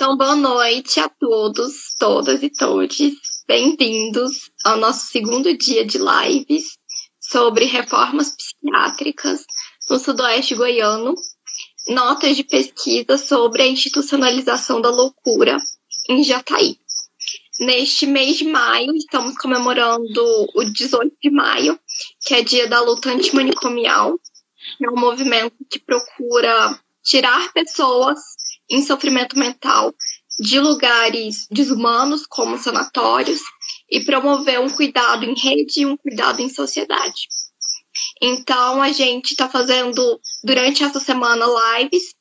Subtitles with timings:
[0.00, 2.96] Então, boa noite a todos, todas e todos.
[3.48, 6.78] Bem-vindos ao nosso segundo dia de lives
[7.20, 9.44] sobre reformas psiquiátricas
[9.90, 11.16] no Sudoeste Goiano,
[11.88, 15.56] notas de pesquisa sobre a institucionalização da loucura
[16.08, 16.78] em Jataí.
[17.58, 21.76] Neste mês de maio, estamos comemorando o 18 de maio,
[22.24, 24.16] que é dia da luta antimanicomial,
[24.80, 28.20] é um movimento que procura tirar pessoas
[28.70, 29.94] em sofrimento mental
[30.38, 33.40] de lugares desumanos, como sanatórios,
[33.90, 37.28] e promover um cuidado em rede e um cuidado em sociedade.
[38.22, 41.46] Então, a gente está fazendo, durante essa semana,
[41.78, 42.14] lives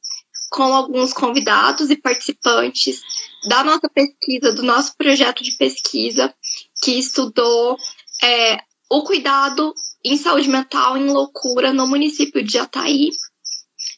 [0.50, 3.02] com alguns convidados e participantes
[3.48, 6.34] da nossa pesquisa, do nosso projeto de pesquisa,
[6.82, 7.78] que estudou
[8.24, 8.58] é,
[8.90, 13.10] o cuidado em saúde mental em loucura no município de Jataí,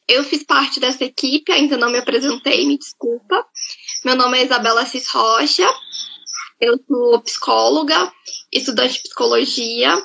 [0.10, 3.46] eu fiz parte dessa equipe, ainda não me apresentei, me desculpa.
[4.04, 5.68] Meu nome é Isabela Cis Rocha,
[6.60, 8.12] eu sou psicóloga,
[8.52, 9.96] estudante de psicologia,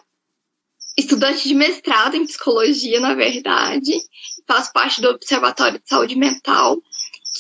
[0.96, 3.98] estudante de mestrado em psicologia, na verdade.
[4.46, 6.76] Faço parte do Observatório de Saúde Mental,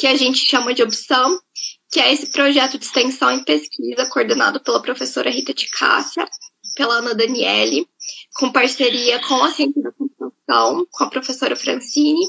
[0.00, 1.38] que a gente chama de Opção,
[1.92, 6.26] que é esse projeto de extensão e pesquisa coordenado pela professora Rita Ticássia,
[6.74, 7.86] pela Ana Daniele,
[8.34, 12.26] com parceria com a Ciência da Computação, com a professora Francine,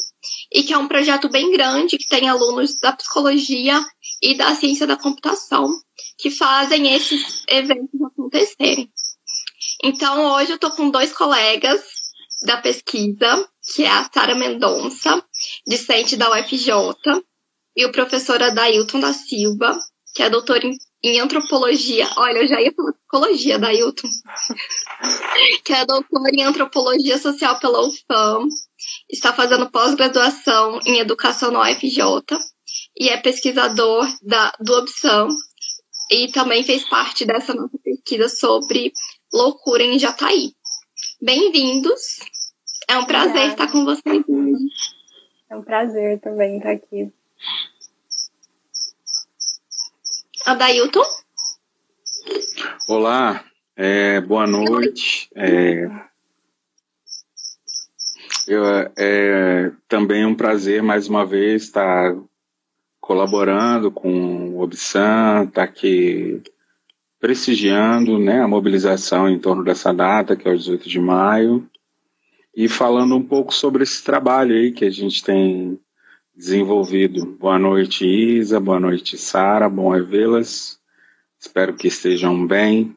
[0.51, 3.83] e que é um projeto bem grande, que tem alunos da psicologia
[4.21, 5.69] e da ciência da computação,
[6.17, 8.91] que fazem esses eventos acontecerem.
[9.83, 11.81] Então, hoje eu estou com dois colegas
[12.43, 15.23] da pesquisa, que é a Sara Mendonça,
[15.67, 16.69] discente da UFJ,
[17.75, 19.77] e o professor Adailton da Silva,
[20.13, 22.09] que é doutor em, em antropologia.
[22.17, 24.07] Olha, eu já ia falar psicologia, Adailton.
[25.63, 28.47] que é doutor em antropologia social pela UFAM,
[29.09, 32.39] está fazendo pós-graduação em educação no UFJ
[32.97, 35.27] e é pesquisador da, do Opção
[36.11, 38.91] e também fez parte dessa nossa pesquisa sobre
[39.31, 40.53] loucura em Jataí.
[41.21, 42.01] Bem-vindos!
[42.87, 43.51] É um prazer Obrigada.
[43.51, 44.65] estar com vocês hoje.
[45.51, 47.11] É um prazer também estar aqui.
[50.45, 51.01] Adailton?
[52.87, 53.43] Olá,
[53.75, 55.27] é, boa noite.
[55.35, 55.89] É,
[58.47, 58.63] eu,
[58.95, 62.15] é também um prazer mais uma vez estar
[63.01, 66.43] colaborando com o Obsan, estar aqui
[67.19, 71.67] prestigiando né, a mobilização em torno dessa data, que é o 18 de maio,
[72.55, 75.79] e falando um pouco sobre esse trabalho aí que a gente tem
[76.35, 77.25] desenvolvido.
[77.25, 80.79] Boa noite, Isa, boa noite, Sara, bom revê-las.
[81.39, 82.95] Espero que estejam bem.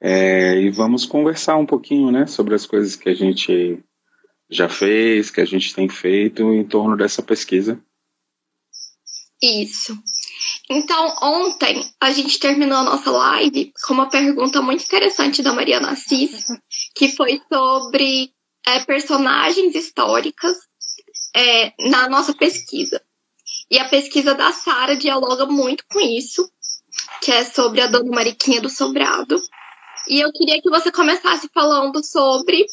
[0.00, 3.82] É, e vamos conversar um pouquinho né, sobre as coisas que a gente
[4.50, 7.80] já fez, que a gente tem feito em torno dessa pesquisa.
[9.42, 9.96] Isso.
[10.70, 15.90] Então, ontem a gente terminou a nossa live com uma pergunta muito interessante da Mariana
[15.90, 16.46] Assis,
[16.94, 18.32] que foi sobre
[18.66, 20.56] é, personagens históricas
[21.34, 23.02] é, na nossa pesquisa.
[23.70, 26.50] E a pesquisa da Sara dialoga muito com isso,
[27.20, 29.40] que é sobre a Dona Mariquinha do Sobrado.
[30.08, 32.66] E eu queria que você começasse falando sobre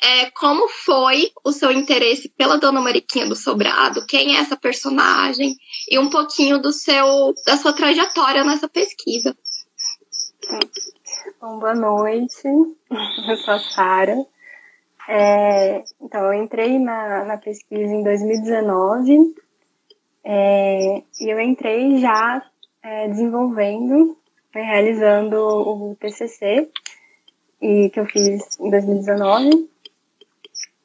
[0.00, 5.56] é, como foi o seu interesse pela Dona Mariquinha do Sobrado, quem é essa personagem
[5.90, 9.36] e um pouquinho do seu da sua trajetória nessa pesquisa.
[11.40, 12.42] Bom, boa noite,
[13.28, 14.16] eu sou a Sara.
[15.10, 19.34] É, então, eu entrei na, na pesquisa em 2019
[20.22, 22.42] é, e eu entrei já
[22.82, 24.18] é, desenvolvendo,
[24.54, 26.68] né, realizando o TCC,
[27.62, 29.70] e que eu fiz em 2019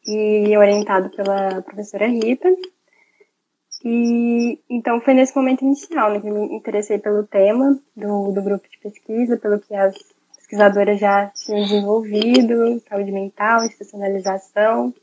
[0.07, 2.47] e orientado pela professora Rita.
[3.83, 8.69] E então foi nesse momento inicial né, que me interessei pelo tema do, do grupo
[8.69, 10.12] de pesquisa, pelo que as
[10.53, 14.93] pesquisadoras já tinham desenvolvido, saúde mental, institucionalização.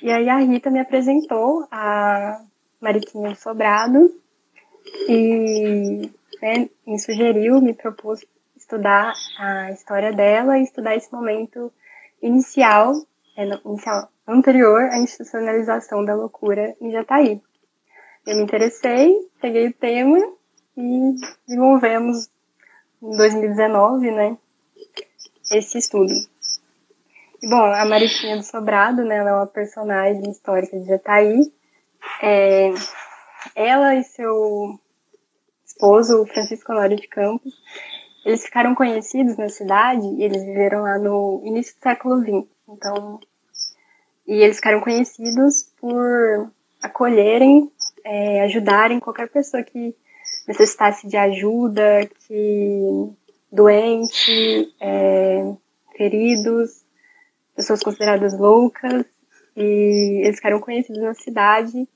[0.00, 2.40] E aí a Rita me apresentou a
[2.80, 4.14] Mariquinha Sobrado
[5.08, 6.08] e
[6.40, 8.24] né, me sugeriu, me propôs
[8.56, 11.72] estudar a história dela e estudar esse momento
[12.22, 12.94] inicial,
[13.36, 17.42] é, inicial anterior à institucionalização da loucura em Jataí.
[18.24, 20.18] Eu me interessei, peguei o tema
[20.76, 21.14] e
[21.46, 22.30] desenvolvemos
[23.02, 24.36] em 2019, né,
[25.50, 26.12] esse estudo.
[27.42, 31.52] Bom, a Mariquinha do Sobrado, né, ela é uma personagem histórica de Jataí.
[32.22, 32.70] É,
[33.54, 34.78] ela e seu
[35.64, 37.54] esposo, Francisco Honório de Campos,
[38.24, 42.46] eles ficaram conhecidos na cidade e eles viveram lá no início do século XX.
[42.68, 43.20] Então,
[44.26, 46.50] e eles ficaram conhecidos por
[46.82, 47.70] acolherem
[48.04, 49.94] é, ajudarem qualquer pessoa que
[50.46, 53.12] necessitasse de ajuda, que
[53.50, 55.54] doente, é,
[55.96, 56.84] feridos,
[57.54, 59.04] pessoas consideradas loucas,
[59.56, 61.88] e eles ficaram conhecidos na cidade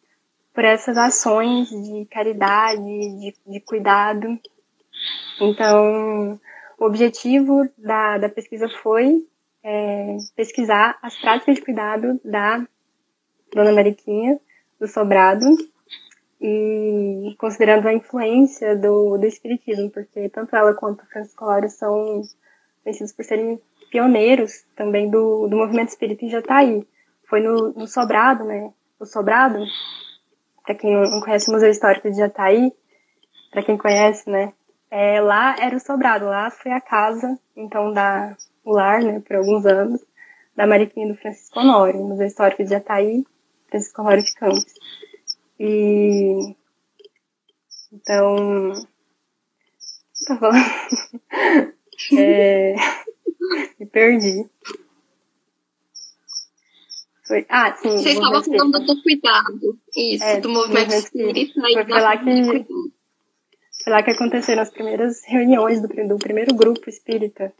[0.52, 4.38] por essas ações de caridade, de, de cuidado.
[5.40, 6.38] Então,
[6.78, 9.26] o objetivo da, da pesquisa foi
[9.62, 12.66] é, pesquisar as práticas de cuidado da
[13.52, 14.38] Dona Mariquinha,
[14.78, 15.46] do Sobrado,
[16.46, 22.20] e considerando a influência do, do Espiritismo, porque tanto ela quanto Francisco Lauro são
[22.82, 23.58] conhecidos por serem
[23.90, 26.86] pioneiros também do, do movimento espírita em Jataí.
[27.30, 28.70] Foi no, no Sobrado, né?
[29.00, 29.58] O Sobrado,
[30.62, 32.70] para quem não conhece o Museu Histórico de Jataí,
[33.50, 34.52] para quem conhece, né?
[34.90, 39.36] É, lá era o Sobrado, lá foi a casa, então, da, o lar, né, por
[39.36, 40.04] alguns anos,
[40.54, 43.24] da Mariquinha do Francisco Honório, Museu Histórico de Jataí,
[43.70, 44.74] Francisco Honório de Campos.
[45.58, 46.03] E.
[48.04, 48.86] Então.
[50.26, 50.58] Tá falando?
[52.18, 52.74] é,
[53.80, 54.46] me perdi.
[57.26, 57.96] Foi, ah, sim.
[57.96, 59.78] Você estava falando do cuidado.
[59.96, 61.60] Isso, é, do movimento espírita.
[61.60, 62.66] Foi, foi lá que.
[63.82, 67.52] Foi lá que aconteceram as primeiras reuniões do, do primeiro grupo espírita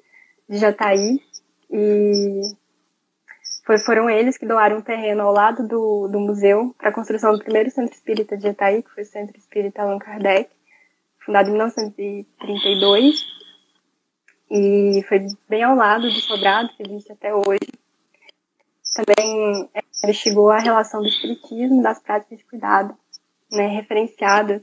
[0.49, 1.21] de Jataí.
[1.71, 2.41] E
[3.65, 7.33] foi, foram eles que doaram um terreno ao lado do, do museu para a construção
[7.33, 10.51] do primeiro centro espírita de Jataí, que foi o Centro Espírita Allan Kardec,
[11.25, 13.25] fundado em 1932.
[14.51, 17.73] E foi bem ao lado do sobrado que existe até hoje.
[18.95, 22.95] Também é, ele chegou à relação do espiritismo das práticas de cuidado,
[23.51, 24.63] né, referenciadas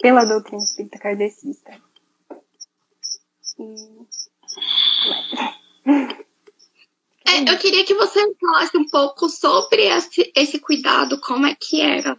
[0.00, 1.72] pela doutrina espírita kardecista.
[3.58, 4.06] E...
[7.28, 11.80] É, eu queria que você falasse um pouco sobre esse, esse cuidado, como é que
[11.80, 12.16] era.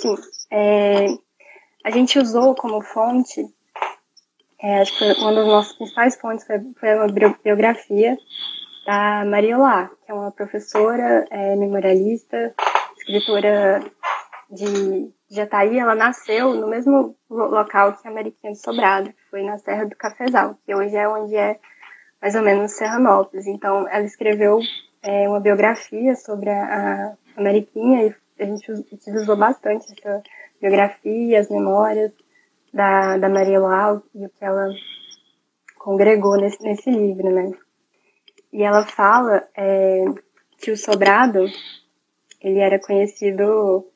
[0.00, 0.16] Sim.
[0.50, 1.06] É,
[1.84, 3.44] a gente usou como fonte,
[4.60, 7.06] é, acho que uma das nossas principais fontes foi, foi uma
[7.42, 8.16] biografia
[8.86, 12.54] da Maria Lá, que é uma professora é, memorialista,
[12.96, 13.84] escritora
[14.50, 15.78] de Jataí.
[15.78, 19.94] Ela nasceu no mesmo local que a Mariquinha do Sobrado, que foi na Serra do
[19.94, 21.60] Cafezal, que hoje é onde é
[22.20, 23.46] mais ou menos Serranópolis.
[23.46, 24.60] Então, ela escreveu
[25.02, 30.22] é, uma biografia sobre a, a Mariquinha e a gente utilizou bastante essa
[30.60, 32.12] biografia, as memórias
[32.72, 34.68] da, da Maria Lau e o que ela
[35.78, 37.50] congregou nesse, nesse livro, né?
[38.52, 40.04] E ela fala é,
[40.58, 41.46] que o Sobrado,
[42.40, 43.86] ele era conhecido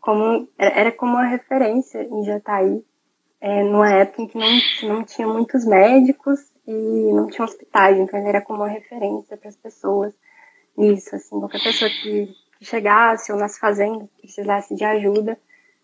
[0.00, 2.84] como, era, era como uma referência em Jataí,
[3.42, 6.72] é, numa época em que não, que não tinha muitos médicos e
[7.12, 10.14] não tinha hospitais, então ele era como uma referência para as pessoas.
[10.78, 15.36] Nisso, assim, qualquer pessoa que, que chegasse ou nas fazendas precisasse de ajuda,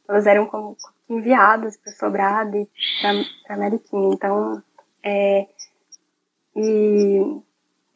[0.09, 0.77] elas eram como
[1.11, 2.69] enviadas para Sobrado e
[3.47, 4.63] para Mariquinha, então
[5.03, 5.49] é,
[6.55, 7.41] e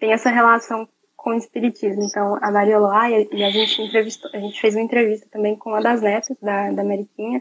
[0.00, 4.60] tem essa relação com o espiritismo, então a Mariolá e a gente entrevistou, a gente
[4.60, 7.40] fez uma entrevista também com uma das netas da, da Mariquinha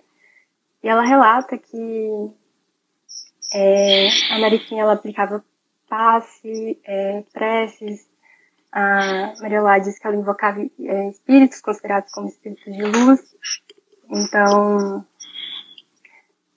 [0.84, 2.32] e ela relata que
[3.54, 5.44] é, a Mariquinha ela aplicava
[5.90, 8.10] passe, é, preces.
[8.72, 13.36] A Mariolá diz que ela invocava é, espíritos considerados como espíritos de luz.
[14.10, 15.06] Então,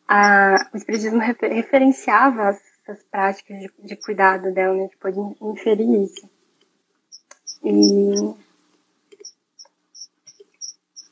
[0.07, 4.81] a, o espiritismo refer, referenciava essas práticas de, de, cuidado dela, né?
[4.81, 6.31] A gente pode inferir isso.
[7.65, 8.35] E,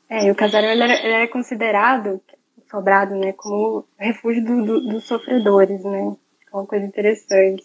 [0.09, 2.21] é, o casarão era, era considerado
[2.73, 6.15] sobrado, né, como refúgio do, do, dos sofredores, né,
[6.51, 7.63] é uma coisa interessante.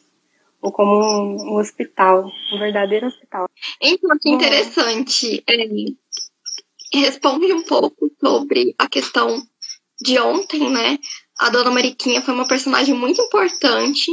[0.60, 3.48] Ou como um, um hospital, um verdadeiro hospital.
[3.80, 5.44] Então, que interessante.
[5.48, 9.40] É, responde um pouco sobre a questão
[10.00, 10.98] de ontem, né?
[11.38, 14.10] A Dona Mariquinha foi uma personagem muito importante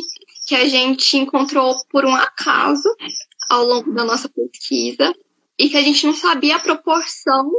[0.47, 2.87] que a gente encontrou por um acaso
[3.49, 5.11] ao longo da nossa pesquisa
[5.57, 7.49] e que a gente não sabia a proporção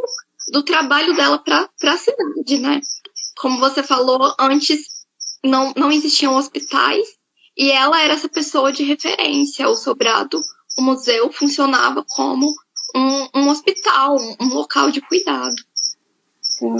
[0.52, 2.80] do trabalho dela para a cidade, né?
[3.36, 5.04] Como você falou, antes
[5.44, 7.06] não, não existiam hospitais
[7.56, 9.68] e ela era essa pessoa de referência.
[9.68, 10.40] O Sobrado,
[10.78, 12.52] o museu, funcionava como
[12.94, 15.54] um, um hospital, um, local de cuidado.
[16.40, 16.76] Sim.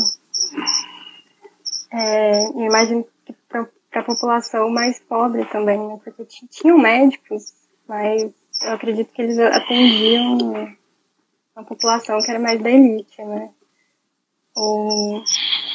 [1.92, 5.98] É, eu imagino que para a população mais pobre também, né?
[6.04, 7.52] porque tinham médicos,
[7.88, 8.22] mas
[8.62, 10.76] eu acredito que eles atendiam
[11.54, 13.50] a população que era mais da elite, né?
[14.54, 15.22] Ou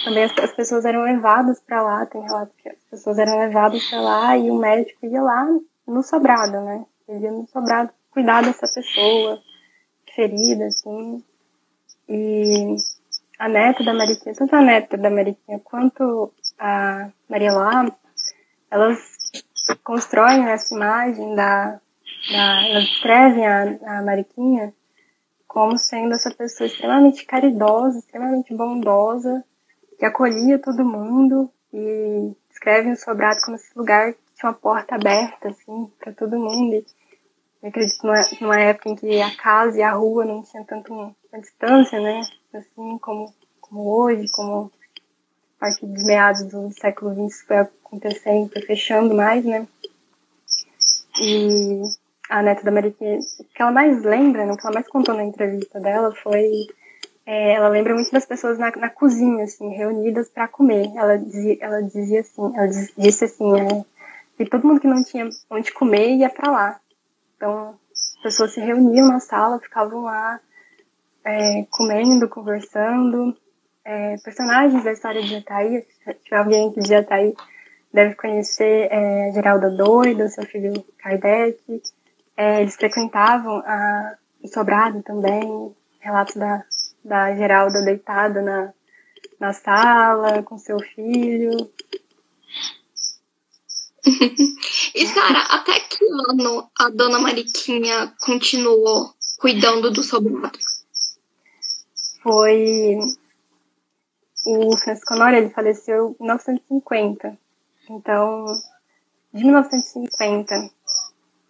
[0.03, 3.84] também as, as pessoas eram levadas para lá, tem relato que as pessoas eram levadas
[3.89, 5.48] para lá e o médico ia lá
[5.88, 6.86] no sobrado, né?
[7.08, 9.41] Ele ia no sobrado cuidar dessa pessoa
[10.15, 11.24] ferida, assim.
[12.08, 12.75] E
[13.39, 17.86] a neta da Mariquinha, tanto a neta da Mariquinha quanto a Maria Lá,
[18.70, 19.00] elas
[19.84, 21.79] constroem essa imagem da,
[22.31, 24.74] da elas descrevem a, a Mariquinha
[25.48, 29.43] como sendo essa pessoa extremamente caridosa, extremamente bondosa,
[30.01, 34.96] que acolhia todo mundo e descrevem o sobrado como esse lugar que tinha uma porta
[34.96, 36.84] aberta, assim, para todo mundo.
[37.62, 40.91] Eu acredito numa, numa época em que a casa e a rua não tinham tanto
[40.91, 42.20] uma, distância, né?
[42.51, 43.31] Assim como,
[43.62, 44.72] como hoje, como
[45.58, 49.67] a partir dos meados do século XX foi acontecendo, foi fechando mais, né?
[51.22, 51.79] E
[52.27, 55.13] a neta da Mariquinha, o que ela mais lembra, né, o que ela mais contou
[55.13, 56.65] na entrevista dela foi
[57.25, 60.92] é, ela lembra muito das pessoas na, na cozinha, assim, reunidas para comer.
[60.96, 63.86] Ela dizia, ela dizia assim, ela diz, disse assim, é,
[64.38, 66.80] que todo mundo que não tinha onde comer ia para lá.
[67.38, 70.40] Então, as pessoas se reuniam na sala, ficavam lá
[71.24, 73.36] é, comendo, conversando.
[73.84, 77.36] É, personagens da história de Jataí, se alguém que de Jataí
[77.94, 81.82] deve conhecer é, Geralda Doida, seu filho Kardec.
[82.38, 86.63] É, eles frequentavam a, o Sobrado também, relatos da,
[87.03, 88.74] da Geralda deitada na,
[89.39, 91.72] na sala com seu filho.
[94.96, 100.58] e Sara, até que ano a dona Mariquinha continuou cuidando do sobrado?
[102.22, 102.98] Foi
[104.46, 107.38] o Francisco Honório, ele faleceu em 1950.
[107.89, 108.46] Então,
[109.34, 110.72] de 1950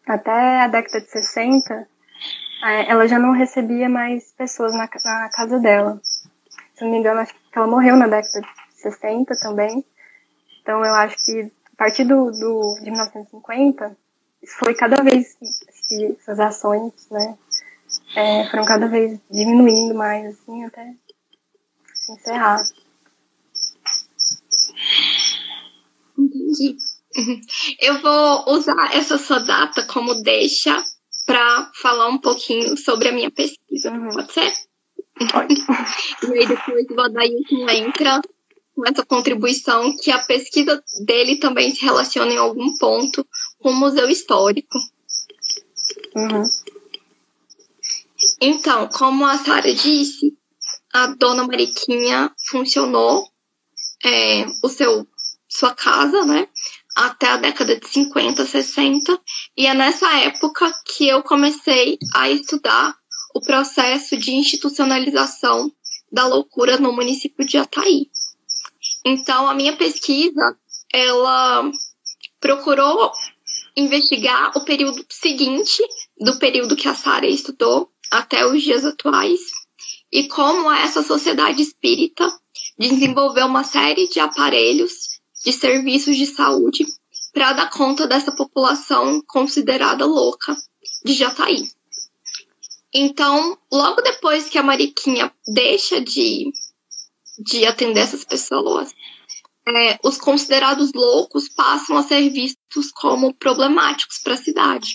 [0.07, 1.87] até a década de 60, é,
[2.63, 5.99] ela já não recebia mais pessoas na, na casa dela.
[6.75, 9.83] Se não me engano, acho que ela morreu na década de 60 também.
[10.61, 13.97] Então eu acho que a partir do, do de 1950
[14.59, 15.37] foi cada vez
[16.19, 17.37] essas ações, né,
[18.15, 20.93] é, foram cada vez diminuindo mais, assim, até
[22.09, 22.63] encerrar.
[26.17, 26.77] Entendi.
[27.79, 30.81] Eu vou usar essa sua data como deixa
[31.25, 33.91] para falar um pouquinho sobre a minha pesquisa.
[33.91, 34.09] Uhum.
[34.09, 34.53] Pode ser?
[35.31, 35.55] Pode.
[36.33, 38.21] e aí depois o Adailton entra
[38.75, 43.25] com essa contribuição que a pesquisa dele também se relaciona em algum ponto
[43.59, 44.77] com o Museu Histórico.
[46.15, 46.43] Uhum.
[48.39, 50.35] Então, como a Sara disse,
[50.93, 53.29] a Dona Mariquinha funcionou
[54.03, 55.07] é, o seu
[55.47, 56.47] sua casa, né?
[56.95, 59.19] Até a década de 50, 60,
[59.57, 62.95] e é nessa época que eu comecei a estudar
[63.33, 65.71] o processo de institucionalização
[66.11, 68.09] da loucura no município de Ataí.
[69.05, 70.57] Então, a minha pesquisa,
[70.93, 71.71] ela
[72.39, 73.11] procurou
[73.75, 75.81] investigar o período seguinte
[76.19, 79.39] do período que a Sara estudou até os dias atuais
[80.11, 82.29] e como essa sociedade espírita
[82.77, 85.10] desenvolveu uma série de aparelhos
[85.43, 86.85] de serviços de saúde
[87.33, 90.55] para dar conta dessa população considerada louca
[91.03, 91.69] de Jataí.
[92.93, 96.51] Então, logo depois que a Mariquinha deixa de,
[97.39, 98.93] de atender essas pessoas,
[99.67, 104.89] é, os considerados loucos passam a ser vistos como problemáticos para a cidade.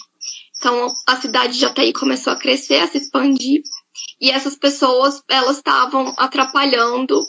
[0.59, 3.63] Então, a cidade de Jataí começou a crescer, a se expandir,
[4.21, 7.25] e essas pessoas elas estavam atrapalhando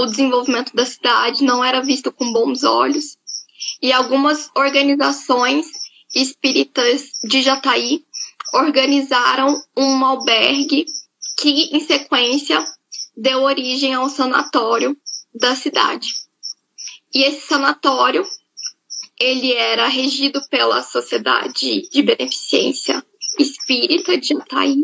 [0.00, 3.18] o desenvolvimento da cidade não era visto com bons olhos.
[3.82, 5.66] E algumas organizações
[6.14, 8.04] espíritas de Jataí
[8.54, 10.86] organizaram um albergue
[11.38, 12.64] que, em sequência,
[13.16, 14.96] deu origem ao sanatório
[15.34, 16.08] da cidade.
[17.14, 18.26] E esse sanatório,
[19.18, 23.04] ele era regido pela Sociedade de Beneficência
[23.38, 24.82] Espírita de Jataí.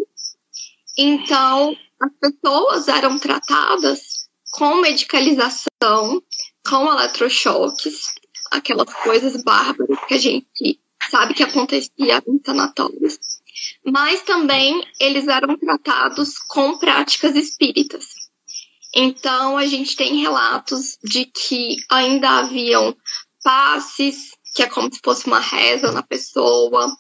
[0.99, 4.05] Então, as pessoas eram tratadas
[4.56, 6.22] com medicalização,
[6.66, 8.14] com eletrochoques,
[8.50, 13.18] aquelas coisas bárbaras que a gente sabe que acontecia em sanatórios.
[13.84, 18.06] Mas também eles eram tratados com práticas espíritas.
[18.94, 22.96] Então a gente tem relatos de que ainda haviam
[23.44, 26.90] passes, que é como se fosse uma reza na pessoa,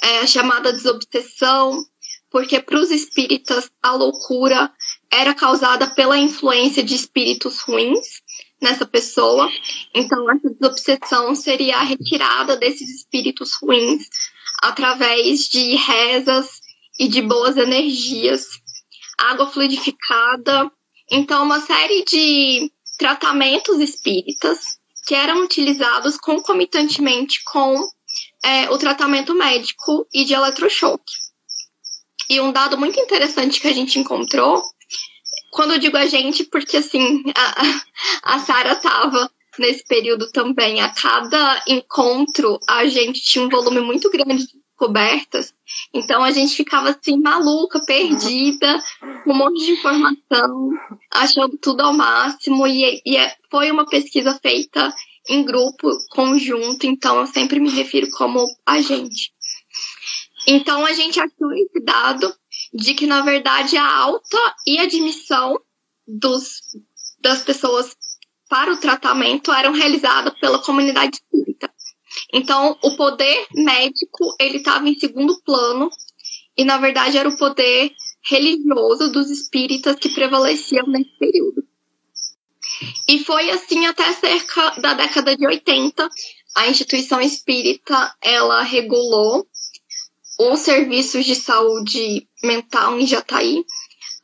[0.00, 1.84] é, chamada desobsessão,
[2.30, 4.72] porque para os espíritas a loucura
[5.12, 8.22] era causada pela influência de espíritos ruins
[8.60, 9.50] nessa pessoa.
[9.94, 14.08] Então, essa desobsessão seria a retirada desses espíritos ruins
[14.62, 16.60] através de rezas
[16.98, 18.46] e de boas energias,
[19.18, 20.70] água fluidificada.
[21.10, 27.76] Então, uma série de tratamentos espíritas que eram utilizados concomitantemente com
[28.44, 31.12] é, o tratamento médico e de eletrochoque.
[32.30, 34.62] E um dado muito interessante que a gente encontrou
[35.52, 40.80] quando eu digo a gente, porque assim, a, a Sara estava nesse período também.
[40.80, 45.54] A cada encontro, a gente tinha um volume muito grande de descobertas.
[45.92, 48.82] Então a gente ficava assim, maluca, perdida,
[49.24, 50.70] com um monte de informação,
[51.12, 52.66] achando tudo ao máximo.
[52.66, 54.92] E, e é, foi uma pesquisa feita
[55.28, 59.32] em grupo, conjunto, então eu sempre me refiro como a gente.
[60.48, 62.34] Então a gente achou esse dado
[62.72, 65.60] de que, na verdade, a alta e admissão
[66.06, 66.60] dos,
[67.20, 67.94] das pessoas
[68.48, 71.72] para o tratamento eram realizadas pela comunidade espírita.
[72.32, 75.90] Então, o poder médico ele estava em segundo plano
[76.56, 77.92] e, na verdade, era o poder
[78.24, 81.64] religioso dos espíritas que prevaleciam nesse período.
[83.08, 86.08] E foi assim até cerca da década de 80.
[86.54, 89.46] A instituição espírita ela regulou
[90.38, 93.64] os serviços de saúde mental em Jataí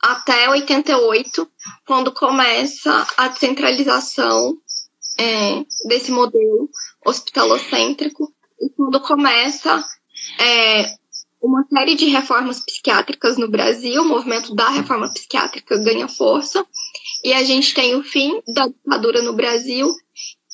[0.01, 1.49] até 88,
[1.87, 4.57] quando começa a descentralização
[5.19, 6.71] é, desse modelo
[7.05, 9.85] hospitalocêntrico e quando começa
[10.39, 10.95] é,
[11.41, 16.65] uma série de reformas psiquiátricas no Brasil, o movimento da reforma psiquiátrica ganha força,
[17.25, 19.93] e a gente tem o fim da ditadura no Brasil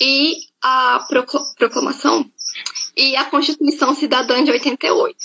[0.00, 1.06] e a
[1.59, 2.30] proclamação
[2.97, 5.16] e a Constituição Cidadã de 88.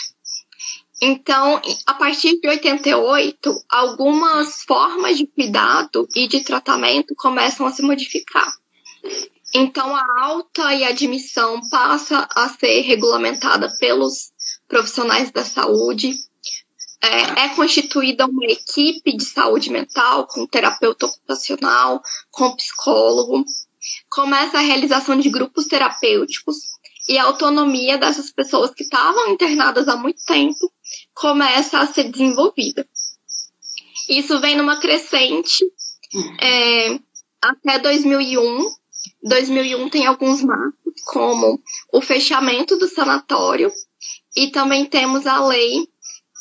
[1.01, 7.81] Então, a partir de 88, algumas formas de cuidado e de tratamento começam a se
[7.81, 8.51] modificar.
[9.55, 14.31] Então, a alta e a admissão passa a ser regulamentada pelos
[14.67, 16.13] profissionais da saúde.
[17.01, 23.45] É, é, constituída uma equipe de saúde mental com terapeuta ocupacional, com psicólogo.
[24.09, 26.57] Começa a realização de grupos terapêuticos
[27.07, 30.71] e a autonomia dessas pessoas que estavam internadas há muito tempo
[31.19, 32.87] começa a ser desenvolvida.
[34.07, 35.65] Isso vem numa crescente
[36.41, 36.99] é,
[37.41, 38.73] até 2001.
[39.23, 41.61] 2001 tem alguns marcos, como
[41.91, 43.69] o fechamento do sanatório,
[44.35, 45.89] e também temos a lei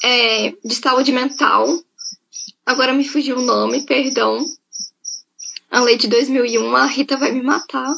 [0.05, 1.67] é, de saúde mental.
[2.65, 4.39] Agora me fugiu o nome, perdão.
[5.71, 7.93] A lei de 2001, a Rita vai me matar.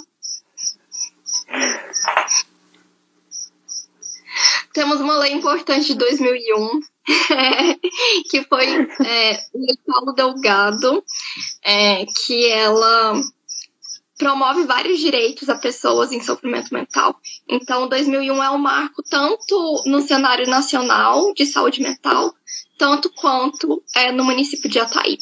[4.73, 6.81] Temos uma lei importante de 2001,
[8.31, 8.67] que foi
[9.05, 11.03] é, o Paulo Delgado,
[11.63, 13.21] é, que ela
[14.17, 17.19] promove vários direitos a pessoas em sofrimento mental.
[17.49, 22.33] Então, 2001 é um marco tanto no cenário nacional de saúde mental,
[22.79, 25.19] tanto quanto é, no município de Ataí.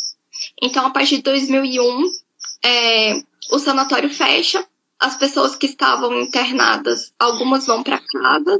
[0.60, 2.02] Então, a partir de 2001,
[2.64, 4.66] é, o sanatório fecha,
[4.98, 8.58] as pessoas que estavam internadas, algumas vão para casa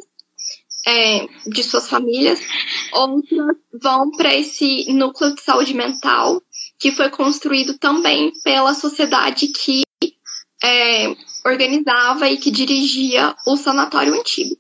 [0.89, 2.41] é, de suas famílias,
[2.93, 6.43] outras vão para esse núcleo de saúde mental
[6.79, 9.83] que foi construído também pela sociedade que
[10.65, 14.57] é, organizava e que dirigia o sanatório antigo.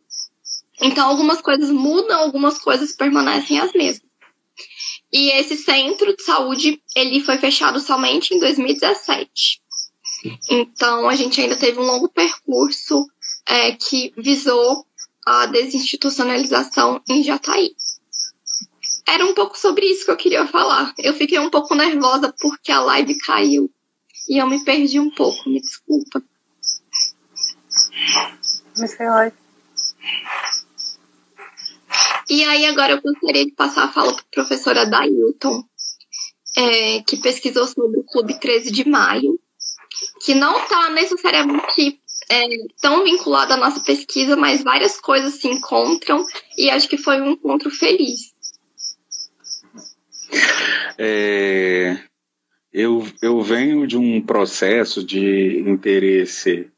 [0.82, 4.06] Então, algumas coisas mudam, algumas coisas permanecem as mesmas.
[5.10, 9.62] E esse centro de saúde, ele foi fechado somente em 2017.
[10.50, 13.06] Então, a gente ainda teve um longo percurso
[13.46, 14.84] é, que visou
[15.28, 17.76] a desinstitucionalização em Jataí.
[19.06, 20.94] Era um pouco sobre isso que eu queria falar.
[20.98, 23.70] Eu fiquei um pouco nervosa porque a live caiu
[24.28, 26.22] e eu me perdi um pouco, me desculpa.
[28.78, 29.38] Mas foi ótimo.
[32.30, 35.62] E aí agora eu gostaria de passar a fala para a professora Dailton,
[36.56, 39.38] é, que pesquisou sobre o Clube 13 de Maio,
[40.22, 42.46] que não está necessariamente é,
[42.80, 46.24] tão vinculado à nossa pesquisa, mas várias coisas se encontram
[46.56, 48.34] e acho que foi um encontro feliz.
[50.98, 51.98] É,
[52.72, 56.70] eu, eu venho de um processo de interesse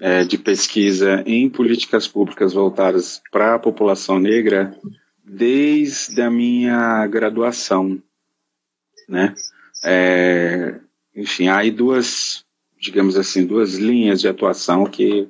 [0.00, 4.76] é, de pesquisa em políticas públicas voltadas para a população negra
[5.24, 8.02] desde a minha graduação,
[9.08, 9.34] né?
[9.84, 10.80] É,
[11.14, 12.45] enfim, há aí duas
[12.86, 15.28] digamos assim, duas linhas de atuação que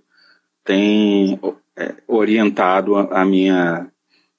[0.62, 1.40] têm
[1.75, 3.90] é, orientado a, minha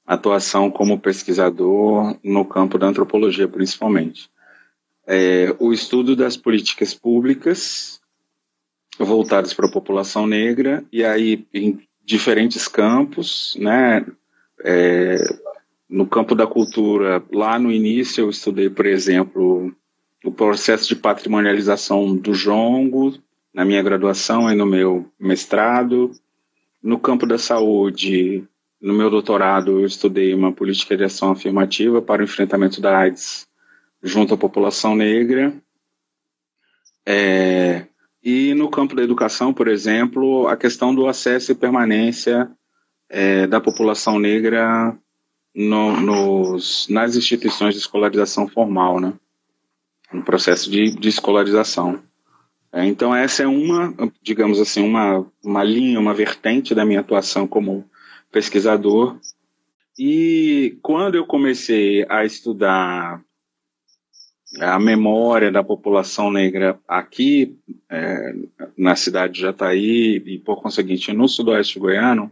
[0.06, 4.30] atuação como pesquisador no campo da antropologia, principalmente.
[5.08, 8.00] É, o estudo das políticas públicas
[9.00, 14.06] voltadas para a população negra, e aí em diferentes campos, né?
[14.64, 15.18] É,
[15.90, 19.74] no campo da cultura, lá no início eu estudei, por exemplo,
[20.28, 23.18] o processo de patrimonialização do jongo
[23.54, 26.12] na minha graduação e no meu mestrado.
[26.84, 28.44] No campo da saúde,
[28.80, 33.48] no meu doutorado, eu estudei uma política de ação afirmativa para o enfrentamento da AIDS
[34.04, 35.54] junto à população negra.
[37.06, 37.86] É,
[38.22, 42.52] e no campo da educação, por exemplo, a questão do acesso e permanência
[43.10, 44.94] é, da população negra
[45.56, 49.14] no, nos, nas instituições de escolarização formal, né?
[50.12, 52.02] No processo de, de escolarização.
[52.72, 57.48] É, então essa é uma, digamos assim, uma, uma linha, uma vertente da minha atuação
[57.48, 57.90] como
[58.32, 59.18] pesquisador.
[59.98, 63.22] E quando eu comecei a estudar
[64.60, 67.58] a memória da população negra aqui
[67.90, 68.34] é,
[68.78, 72.32] na cidade de Jataí e por conseguinte no sudoeste goiano,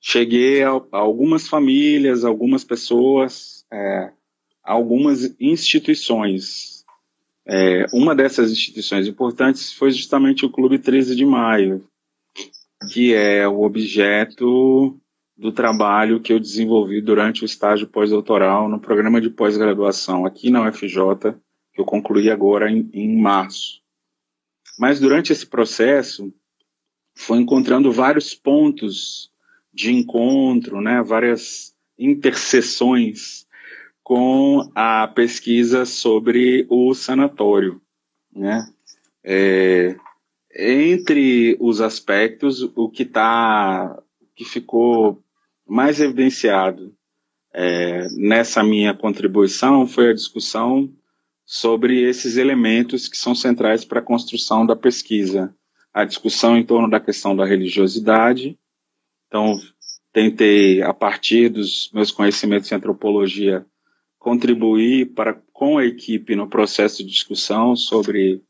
[0.00, 4.10] cheguei a, a algumas famílias, algumas pessoas, é,
[4.62, 6.77] algumas instituições.
[7.50, 11.88] É, uma dessas instituições importantes foi justamente o Clube 13 de Maio,
[12.92, 15.00] que é o objeto
[15.34, 20.68] do trabalho que eu desenvolvi durante o estágio pós-doutoral no programa de pós-graduação aqui na
[20.68, 21.32] UFJ,
[21.72, 23.80] que eu concluí agora em, em março.
[24.78, 26.30] Mas durante esse processo,
[27.16, 29.30] foi encontrando vários pontos
[29.72, 33.47] de encontro, né, várias interseções
[34.08, 37.78] com a pesquisa sobre o sanatório,
[38.34, 38.66] né?
[39.22, 39.94] É,
[40.56, 44.02] entre os aspectos, o que tá,
[44.34, 45.22] que ficou
[45.66, 46.96] mais evidenciado
[47.52, 50.90] é, nessa minha contribuição foi a discussão
[51.44, 55.54] sobre esses elementos que são centrais para a construção da pesquisa.
[55.92, 58.58] A discussão em torno da questão da religiosidade.
[59.26, 59.60] Então,
[60.14, 63.66] tentei, a partir dos meus conhecimentos em antropologia,
[64.18, 68.42] contribuir para, com a equipe no processo de discussão sobre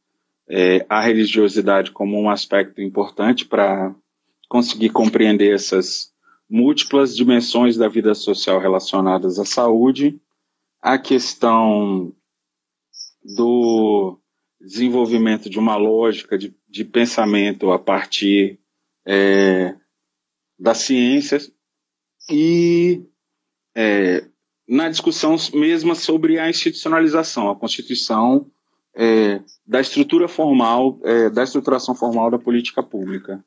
[0.49, 3.95] é, a religiosidade como um aspecto importante para
[4.49, 6.13] conseguir compreender essas
[6.49, 10.19] múltiplas dimensões da vida social relacionadas à saúde,
[10.81, 12.15] a questão
[13.23, 14.19] do
[14.61, 18.59] desenvolvimento de uma lógica de, de pensamento a partir
[19.07, 19.77] é,
[20.59, 21.53] das ciências
[22.31, 23.03] e
[23.75, 24.28] é,
[24.69, 28.47] na discussão mesma sobre a institucionalização, a constituição
[28.95, 33.43] é, da estrutura formal, é, da estruturação formal da política pública.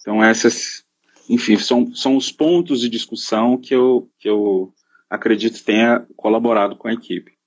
[0.00, 0.84] Então essas
[1.30, 4.74] enfim, são, são os pontos de discussão que eu, que eu
[5.08, 7.38] acredito tenha colaborado com a equipe.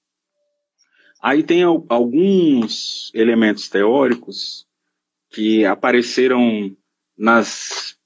[1.22, 4.66] Aí tem alguns elementos teóricos
[5.30, 6.74] que apareceram
[7.18, 7.98] nas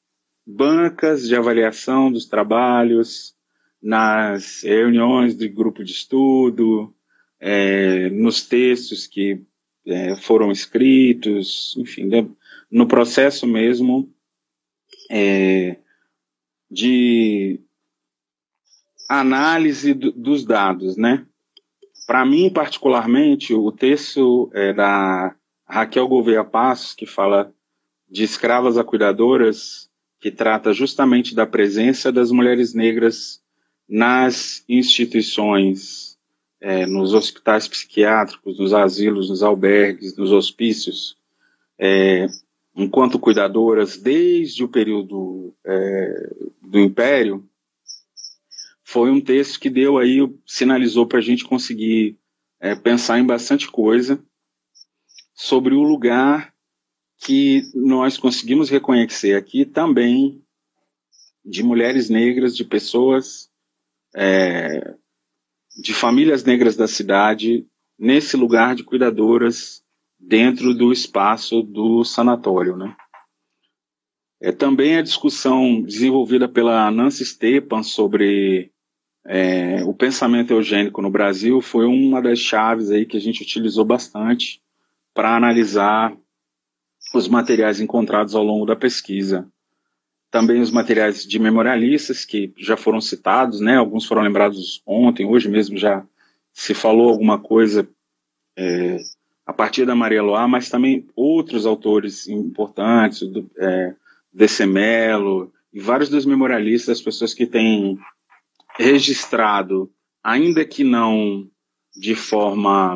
[0.43, 3.35] bancas de avaliação dos trabalhos,
[3.81, 6.93] nas reuniões de grupo de estudo,
[7.39, 9.41] é, nos textos que
[9.85, 12.09] é, foram escritos, enfim,
[12.69, 14.11] no processo mesmo
[15.09, 15.77] é,
[16.69, 17.59] de
[19.09, 21.25] análise do, dos dados, né?
[22.05, 25.35] Para mim, particularmente, o texto é, da
[25.65, 27.53] Raquel Gouveia Passos, que fala
[28.09, 33.41] de escravas a cuidadoras, que trata justamente da presença das mulheres negras
[33.87, 36.17] nas instituições,
[36.59, 41.17] é, nos hospitais psiquiátricos, nos asilos, nos albergues, nos hospícios,
[41.79, 42.27] é,
[42.75, 47.47] enquanto cuidadoras desde o período é, do Império,
[48.83, 52.17] foi um texto que deu aí, sinalizou para a gente conseguir
[52.59, 54.23] é, pensar em bastante coisa
[55.33, 56.53] sobre o lugar
[57.19, 60.41] que nós conseguimos reconhecer aqui também
[61.43, 63.49] de mulheres negras, de pessoas,
[64.15, 64.95] é,
[65.81, 67.65] de famílias negras da cidade,
[67.97, 69.83] nesse lugar de cuidadoras
[70.19, 72.95] dentro do espaço do sanatório, né?
[74.39, 78.71] É também a discussão desenvolvida pela Nancy Stepan sobre
[79.25, 83.83] é, o pensamento eugênico no Brasil foi uma das chaves aí que a gente utilizou
[83.83, 84.61] bastante
[85.13, 86.15] para analisar
[87.13, 89.51] os materiais encontrados ao longo da pesquisa.
[90.37, 93.75] Também os materiais de memorialistas que já foram citados, né?
[93.75, 96.05] Alguns foram lembrados ontem, hoje mesmo já
[96.53, 97.89] se falou alguma coisa
[98.55, 98.99] é,
[99.47, 103.95] a partir da Maria Loá, mas também outros autores importantes, do, é,
[105.73, 107.97] e vários dos memorialistas, pessoas que têm
[108.77, 109.91] registrado,
[110.23, 111.49] ainda que não
[111.95, 112.95] de forma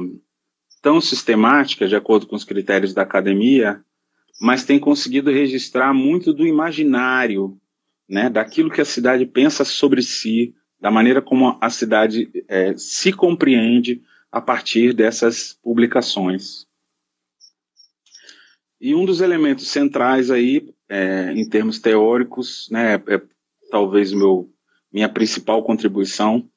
[0.80, 3.84] tão sistemática, de acordo com os critérios da academia,
[4.41, 7.56] mas têm conseguido registrar muito do imaginário,
[8.10, 13.13] né, daquilo que a cidade pensa sobre si, da maneira como a cidade é, se
[13.13, 14.01] compreende
[14.32, 16.65] a partir dessas publicações.
[18.80, 23.21] E um dos elementos centrais aí, é, em termos teóricos, né, é,
[23.69, 24.51] talvez meu,
[24.91, 26.49] minha principal contribuição,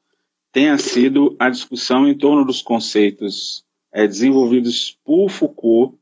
[0.51, 5.99] tenha sido a discussão em torno dos conceitos é, desenvolvidos por Foucault,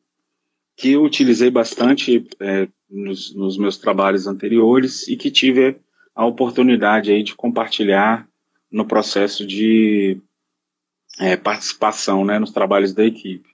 [0.83, 5.77] que eu utilizei bastante é, nos, nos, meus trabalhos anteriores e que tive
[6.13, 8.29] a oportunidade aí de compartilhar
[8.69, 10.21] no processo de
[11.21, 13.49] é, participação né, nos trabalhos da equipe.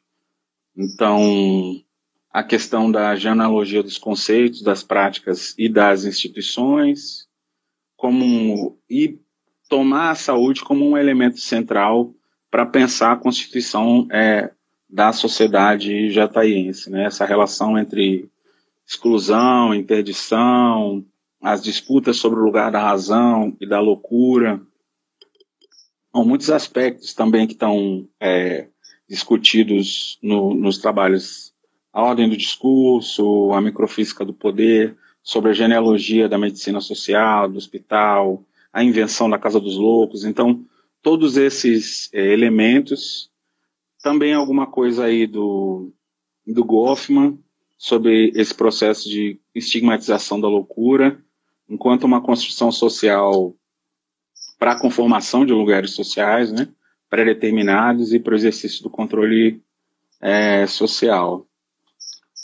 [0.75, 1.85] Então,
[2.33, 7.29] a questão da genealogia dos conceitos, das práticas e das instituições,
[7.95, 9.19] como e
[9.69, 12.15] tomar a saúde como um elemento central
[12.51, 14.51] para pensar a constituição é,
[14.89, 17.05] da sociedade jataiense, né?
[17.05, 18.31] Essa relação entre
[18.87, 21.05] exclusão, interdição,
[21.43, 24.61] as disputas sobre o lugar da razão e da loucura.
[26.13, 28.69] Há muitos aspectos também que estão é,
[29.09, 31.53] discutidos no, nos trabalhos
[31.93, 37.59] a ordem do discurso, a microfísica do poder, sobre a genealogia da medicina social, do
[37.59, 40.25] hospital, a invenção da Casa dos Loucos.
[40.25, 40.65] Então,
[41.03, 43.28] todos esses é, elementos,
[44.09, 45.93] também alguma coisa aí do,
[46.47, 47.39] do Goffman,
[47.77, 51.23] sobre esse processo de estigmatização da loucura,
[51.69, 53.55] enquanto uma construção social
[54.59, 56.69] para a conformação de lugares sociais, né,
[57.11, 59.63] pré-determinados e para o exercício do controle
[60.23, 61.47] é, social.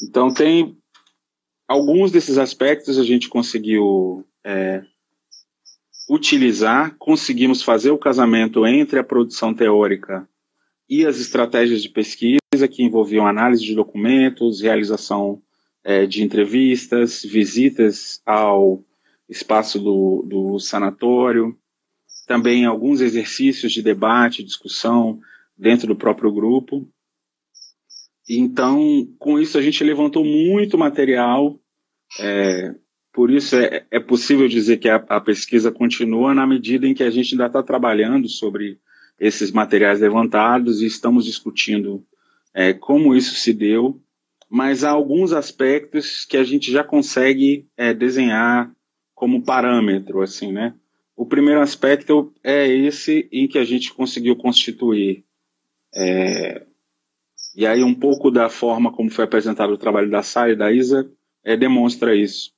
[0.03, 0.77] Então, tem
[1.67, 4.85] alguns desses aspectos a gente conseguiu é,
[6.11, 10.29] utilizar, conseguimos fazer o casamento entre a produção teórica
[10.89, 15.43] e as estratégias de pesquisa que envolviam análise de documentos, realização
[15.83, 18.85] é, de entrevistas, visitas ao
[19.29, 21.57] espaço do, do sanatório,
[22.27, 25.21] também alguns exercícios de debate, discussão
[25.57, 26.89] dentro do próprio grupo.
[28.29, 31.59] Então, com isso, a gente levantou muito material
[32.19, 32.75] é,
[33.13, 37.03] por isso é, é possível dizer que a, a, pesquisa continua na medida em que
[37.03, 38.79] a gente ainda está trabalhando sobre
[39.19, 42.05] esses materiais levantados e estamos discutindo
[42.53, 44.01] é, como isso se deu,
[44.49, 48.71] mas há alguns aspectos que a gente já consegue é, desenhar
[49.15, 50.75] como parâmetro, assim, né?
[51.17, 55.25] O primeiro aspecto é esse em que a gente conseguiu constituir
[55.95, 56.67] é,
[57.57, 60.73] e aí um pouco da forma como foi apresentado o trabalho da Sara e da
[60.73, 61.09] Isa
[61.45, 62.55] é, demonstra isso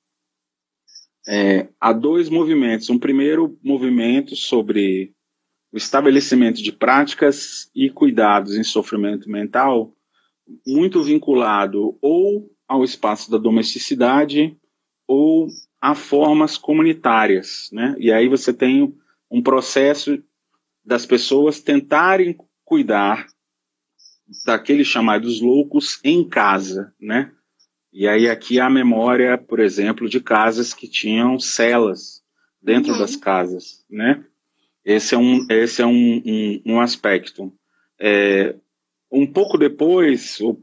[1.27, 2.89] é, há dois movimentos.
[2.89, 5.13] Um primeiro movimento sobre
[5.73, 9.95] o estabelecimento de práticas e cuidados em sofrimento mental,
[10.67, 14.57] muito vinculado ou ao espaço da domesticidade
[15.07, 15.49] ou
[15.81, 17.95] a formas comunitárias, né?
[17.99, 18.95] E aí você tem
[19.31, 20.23] um processo
[20.85, 23.27] das pessoas tentarem cuidar
[24.45, 27.33] daqueles chamados loucos em casa, né?
[27.93, 32.23] E aí aqui há a memória, por exemplo, de casas que tinham celas
[32.61, 32.99] dentro uhum.
[32.99, 34.25] das casas, né?
[34.87, 37.53] Esse é um, esse é um, um, um aspecto.
[37.99, 38.55] É,
[39.11, 40.63] um pouco depois, ou,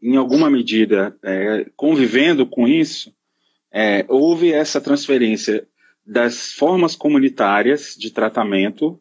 [0.00, 3.12] em alguma medida, é, convivendo com isso,
[3.72, 5.66] é, houve essa transferência
[6.06, 9.00] das formas comunitárias de tratamento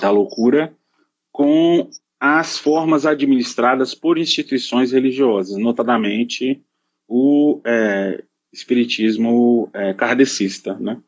[0.00, 0.74] da loucura
[1.30, 6.62] com as formas administradas por instituições religiosas, notadamente
[7.06, 10.98] o é, espiritismo é, kardecista, né?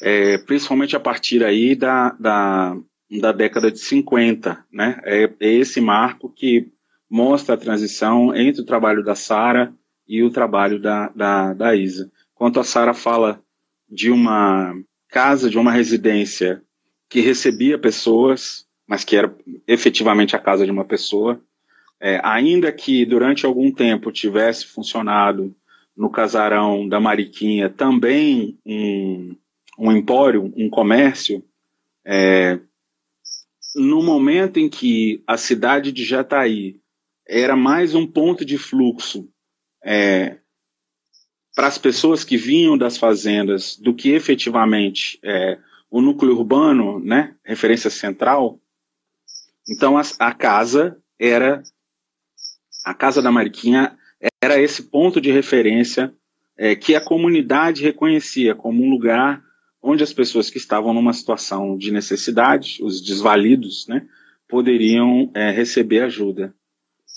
[0.00, 2.76] É, principalmente a partir aí da, da,
[3.20, 5.00] da década de 50, né?
[5.04, 6.70] É, é, esse marco que
[7.10, 9.74] mostra a transição entre o trabalho da Sara
[10.06, 12.10] e o trabalho da, da, da Isa.
[12.34, 13.42] Quanto a Sara fala
[13.88, 14.74] de uma
[15.08, 16.62] casa, de uma residência
[17.08, 19.32] que recebia pessoas mas que era
[19.66, 21.38] efetivamente a casa de uma pessoa.
[22.00, 25.54] É, ainda que durante algum tempo tivesse funcionado
[25.94, 29.36] no casarão da Mariquinha também um,
[29.78, 31.44] um empório, um comércio,
[32.04, 32.58] é,
[33.76, 36.80] no momento em que a cidade de Jataí
[37.26, 39.28] era mais um ponto de fluxo
[39.84, 40.38] é,
[41.54, 45.58] para as pessoas que vinham das fazendas do que efetivamente é,
[45.90, 48.60] o núcleo urbano, né, referência central,
[49.68, 51.62] então a, a casa era
[52.84, 53.96] a casa da Mariquinha
[54.42, 56.12] era esse ponto de referência
[56.56, 59.42] é, que a comunidade reconhecia como um lugar
[59.82, 64.06] onde as pessoas que estavam numa situação de necessidade, os desvalidos, né,
[64.48, 66.54] poderiam é, receber ajuda.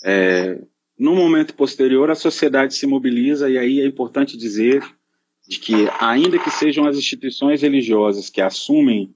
[0.04, 0.60] É,
[0.98, 4.82] no momento posterior, a sociedade se mobiliza, e aí é importante dizer
[5.48, 9.12] de que, ainda que sejam as instituições religiosas que assumem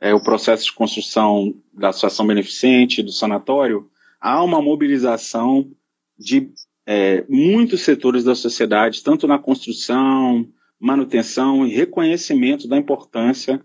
[0.00, 3.88] é, o processo de construção da associação beneficente, do sanatório,
[4.20, 5.70] há uma mobilização
[6.18, 6.50] de
[6.86, 10.48] é, muitos setores da sociedade, tanto na construção,
[10.80, 13.60] manutenção e reconhecimento da importância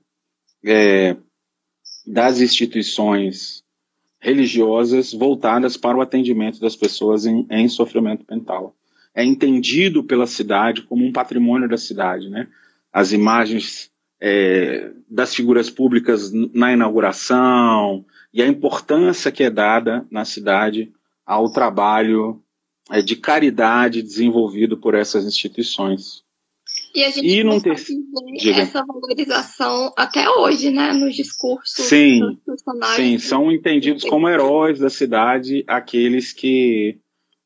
[0.64, 1.16] é,
[2.06, 3.64] das instituições
[4.20, 8.76] religiosas voltadas para o atendimento das pessoas em, em sofrimento mental.
[9.14, 12.48] É entendido pela cidade como um patrimônio da cidade, né?
[12.92, 20.24] As imagens é, das figuras públicas na inauguração e a importância que é dada na
[20.24, 20.92] cidade
[21.26, 22.42] ao trabalho
[22.90, 26.24] é, de caridade desenvolvido por essas instituições.
[26.96, 27.72] E a gente e não ter...
[27.72, 33.22] essa valorização até hoje, né, nos discursos sim, dos personagens.
[33.24, 37.00] Sim, são entendidos como heróis da cidade aqueles que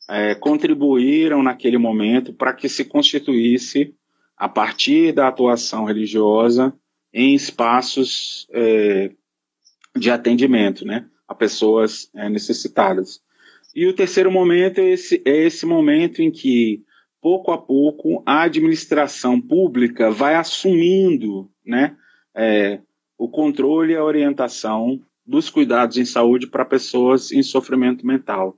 [0.10, 3.94] é, contribuíram naquele momento para que se constituísse,
[4.36, 6.74] a partir da atuação religiosa,
[7.14, 9.12] em espaços é,
[9.96, 13.22] de atendimento né, a pessoas é, necessitadas.
[13.76, 16.84] E o terceiro momento é esse, é esse momento em que,
[17.22, 21.96] pouco a pouco, a administração pública vai assumindo né,
[22.36, 22.80] é,
[23.18, 28.58] o controle e a orientação dos cuidados em saúde para pessoas em sofrimento mental.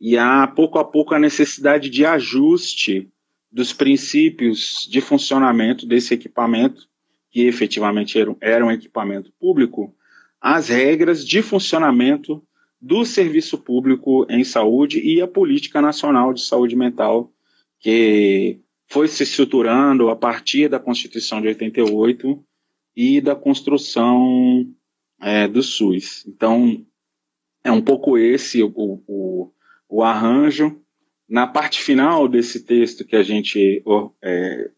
[0.00, 3.08] E há, pouco a pouco, a necessidade de ajuste
[3.50, 6.88] dos princípios de funcionamento desse equipamento,
[7.30, 9.94] que efetivamente era, um equipamento público,
[10.40, 12.42] às regras de funcionamento
[12.80, 17.32] do serviço público em saúde e a política nacional de saúde mental,
[17.80, 22.44] que foi se estruturando a partir da Constituição de 88
[22.96, 24.66] e da construção
[25.20, 26.24] é, do SUS.
[26.26, 26.84] Então,
[27.62, 29.52] é um pouco esse o, o,
[29.88, 30.80] o, arranjo.
[31.28, 33.82] Na parte final desse texto que a gente
[34.22, 34.70] é,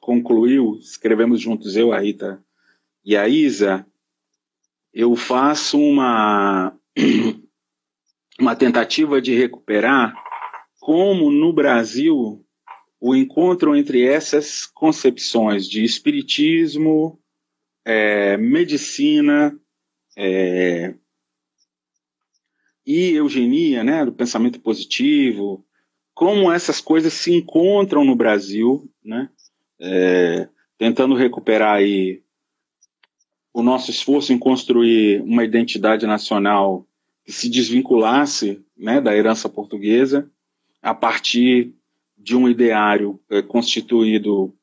[0.00, 2.42] concluiu, escrevemos juntos eu, a Rita
[3.04, 3.86] e a Isa,
[4.92, 6.76] eu faço uma
[8.40, 10.14] uma tentativa de recuperar
[10.86, 12.46] como no Brasil
[13.00, 17.20] o encontro entre essas concepções de espiritismo,
[17.84, 19.58] é, medicina
[20.16, 20.94] é,
[22.86, 25.66] e eugenia, né, do pensamento positivo,
[26.14, 29.28] como essas coisas se encontram no Brasil, né,
[29.80, 32.22] é, tentando recuperar aí
[33.52, 36.86] o nosso esforço em construir uma identidade nacional
[37.24, 40.30] que se desvinculasse né, da herança portuguesa
[40.86, 41.74] a partir
[42.16, 44.54] de um ideário é, constituído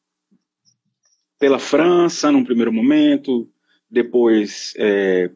[1.38, 3.50] pela França, num primeiro momento,
[3.92, 5.30] depois é,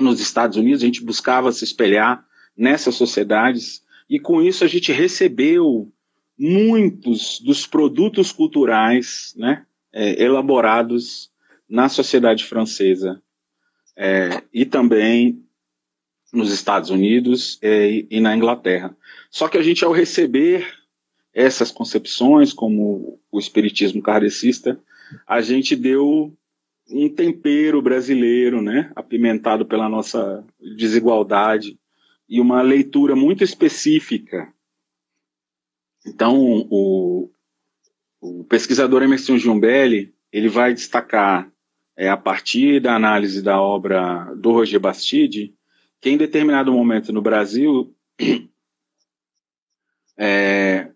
[0.00, 4.90] nos Estados Unidos, a gente buscava se espelhar nessas sociedades, e com isso a gente
[4.90, 5.92] recebeu
[6.36, 11.30] muitos dos produtos culturais né, é, elaborados
[11.68, 13.22] na sociedade francesa
[13.96, 15.41] é, e também
[16.32, 18.96] nos Estados Unidos é, e na Inglaterra.
[19.30, 20.66] Só que a gente, ao receber
[21.34, 24.80] essas concepções, como o espiritismo kardecista,
[25.26, 26.34] a gente deu
[26.90, 30.44] um tempero brasileiro, né, apimentado pela nossa
[30.76, 31.78] desigualdade
[32.28, 34.52] e uma leitura muito específica.
[36.04, 37.30] Então, o,
[38.20, 41.50] o pesquisador Emerson Giumbelli, ele vai destacar
[41.96, 45.54] é, a partir da análise da obra do Roger Bastide,
[46.02, 47.94] que em determinado momento no Brasil
[50.18, 50.88] é,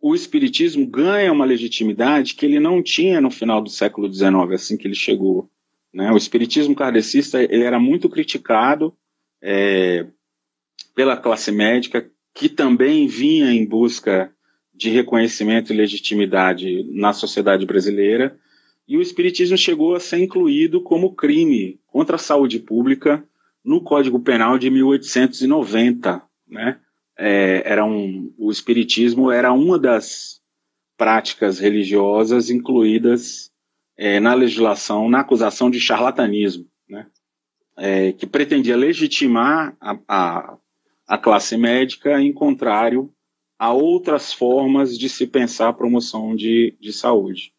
[0.00, 4.78] o espiritismo ganha uma legitimidade que ele não tinha no final do século XIX, assim
[4.78, 5.50] que ele chegou.
[5.92, 6.10] Né?
[6.10, 8.96] O espiritismo kardecista ele era muito criticado
[9.42, 10.06] é,
[10.94, 14.32] pela classe médica, que também vinha em busca
[14.72, 18.38] de reconhecimento e legitimidade na sociedade brasileira,
[18.88, 23.22] e o espiritismo chegou a ser incluído como crime contra a saúde pública
[23.64, 26.80] no Código Penal de 1890, né?
[27.18, 30.40] É, era um, o espiritismo era uma das
[30.96, 33.50] práticas religiosas incluídas
[33.96, 37.06] é, na legislação, na acusação de charlatanismo, né?
[37.76, 40.58] É, que pretendia legitimar a, a,
[41.06, 43.12] a classe médica em contrário
[43.58, 47.52] a outras formas de se pensar a promoção de, de saúde.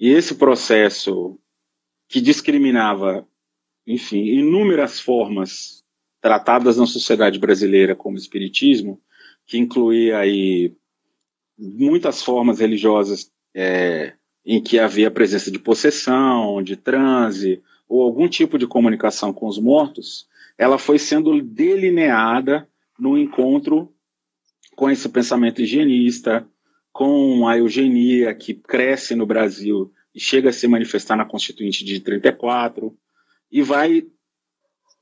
[0.00, 1.38] E esse processo
[2.08, 3.26] que discriminava,
[3.86, 5.84] enfim, inúmeras formas
[6.20, 9.00] tratadas na sociedade brasileira como espiritismo,
[9.46, 10.74] que incluía aí
[11.56, 14.14] muitas formas religiosas é,
[14.44, 19.58] em que havia presença de possessão, de transe ou algum tipo de comunicação com os
[19.58, 20.26] mortos,
[20.58, 22.68] ela foi sendo delineada
[22.98, 23.92] no encontro
[24.74, 26.46] com esse pensamento higienista,
[26.92, 32.00] com a eugenia que cresce no Brasil e chega a se manifestar na Constituinte de
[32.00, 32.96] 34,
[33.50, 34.06] e vai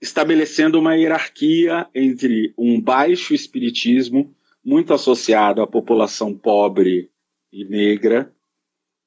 [0.01, 7.11] estabelecendo uma hierarquia entre um baixo espiritismo, muito associado à população pobre
[7.53, 8.33] e negra,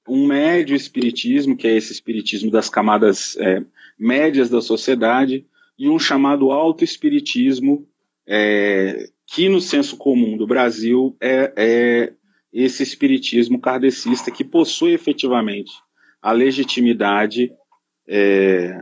[0.08, 3.64] um médio espiritismo, que é esse espiritismo das camadas é,
[4.00, 5.46] médias da sociedade
[5.78, 7.88] e um chamado autoespiritismo,
[8.26, 12.14] é, que no senso comum do Brasil é, é
[12.52, 15.72] esse espiritismo kardecista que possui efetivamente
[16.22, 17.52] a legitimidade,
[18.08, 18.82] é,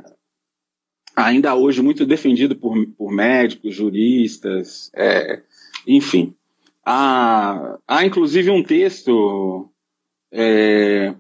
[1.16, 5.42] ainda hoje muito defendido por, por médicos, juristas, é,
[5.88, 6.34] enfim.
[6.84, 9.70] Há, há inclusive um texto
[10.32, 11.16] é,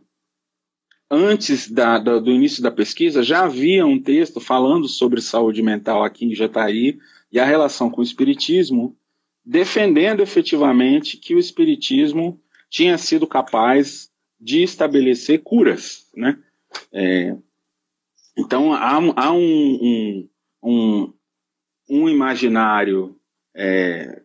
[1.09, 6.03] antes da, da, do início da pesquisa, já havia um texto falando sobre saúde mental
[6.03, 6.99] aqui em Jataí
[7.31, 8.95] e a relação com o espiritismo,
[9.45, 12.39] defendendo efetivamente que o espiritismo
[12.69, 16.37] tinha sido capaz de estabelecer curas, né?
[16.91, 17.35] É,
[18.37, 19.39] então há, há um,
[19.81, 20.29] um,
[20.63, 21.13] um,
[21.89, 23.15] um, imaginário
[23.55, 24.21] é,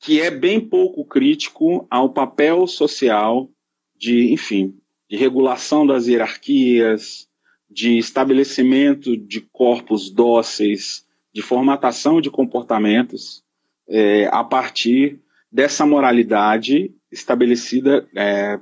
[0.00, 3.50] que é bem pouco crítico ao papel social
[3.96, 4.78] de, enfim,
[5.10, 7.28] de regulação das hierarquias,
[7.68, 13.44] de estabelecimento de corpos dóceis, de formatação de comportamentos
[13.88, 15.20] é, a partir
[15.50, 18.60] dessa moralidade estabelecida é,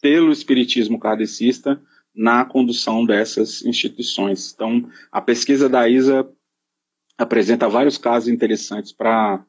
[0.00, 1.80] pelo espiritismo kardecista
[2.14, 4.52] na condução dessas instituições.
[4.52, 6.28] Então, a pesquisa da ISA
[7.16, 9.44] apresenta vários casos interessantes para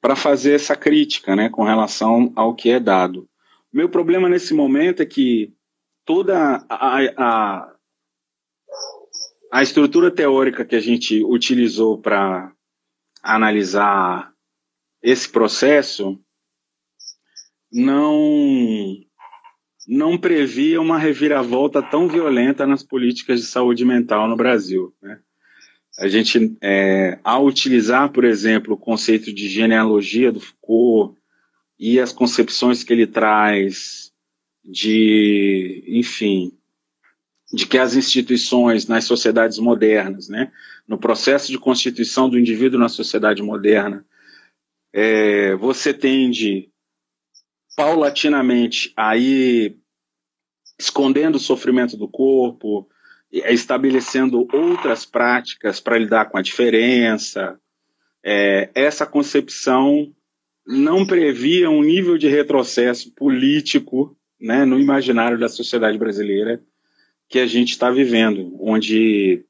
[0.00, 3.28] para fazer essa crítica, né, com relação ao que é dado.
[3.72, 5.52] Meu problema nesse momento é que
[6.04, 7.74] toda a, a,
[9.52, 12.52] a estrutura teórica que a gente utilizou para
[13.22, 14.32] analisar
[15.02, 16.18] esse processo
[17.70, 19.04] não
[19.88, 24.94] não previa uma reviravolta tão violenta nas políticas de saúde mental no Brasil.
[25.00, 25.18] Né?
[25.98, 31.18] A gente, é, ao utilizar, por exemplo, o conceito de genealogia do Foucault
[31.78, 34.12] e as concepções que ele traz
[34.62, 36.52] de, enfim,
[37.50, 40.52] de que as instituições nas sociedades modernas, né,
[40.86, 44.04] no processo de constituição do indivíduo na sociedade moderna,
[44.92, 46.70] é, você tende
[47.78, 49.76] paulatinamente a ir
[50.76, 52.88] escondendo o sofrimento do corpo,
[53.30, 57.56] estabelecendo outras práticas para lidar com a diferença.
[58.20, 60.12] É, essa concepção
[60.66, 66.60] não previa um nível de retrocesso político né, no imaginário da sociedade brasileira
[67.28, 69.44] que a gente está vivendo, onde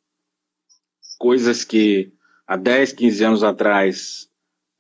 [1.19, 2.13] coisas que
[2.47, 4.28] há 10, 15 anos atrás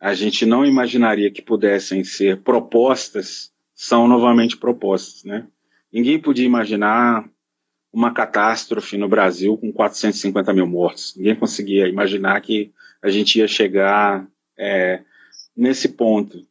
[0.00, 5.46] a gente não imaginaria que pudessem ser propostas são novamente propostas, né?
[5.92, 7.28] Ninguém podia imaginar
[7.92, 11.14] uma catástrofe no Brasil com 450 mil mortos.
[11.16, 12.72] Ninguém conseguia imaginar que
[13.02, 15.02] a gente ia chegar é,
[15.56, 16.46] nesse ponto.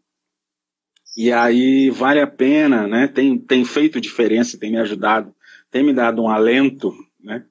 [1.15, 3.07] E aí vale a pena, né?
[3.07, 5.33] Tem, tem feito diferença, tem me ajudado,
[5.71, 7.43] tem me dado um alento, né?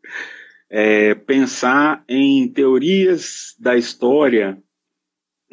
[0.68, 4.60] É, pensar em teorias da história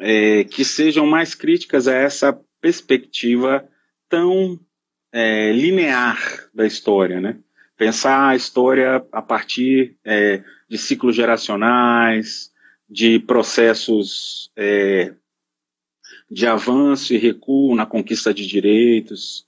[0.06, 3.66] é, que sejam mais críticas a essa perspectiva
[4.06, 4.60] tão
[5.10, 6.18] é, linear
[6.52, 7.38] da história, né?
[7.74, 12.52] Pensar a história a partir é, de ciclos geracionais,
[12.86, 15.14] de processos é,
[16.30, 19.46] de avanço e recuo na conquista de direitos,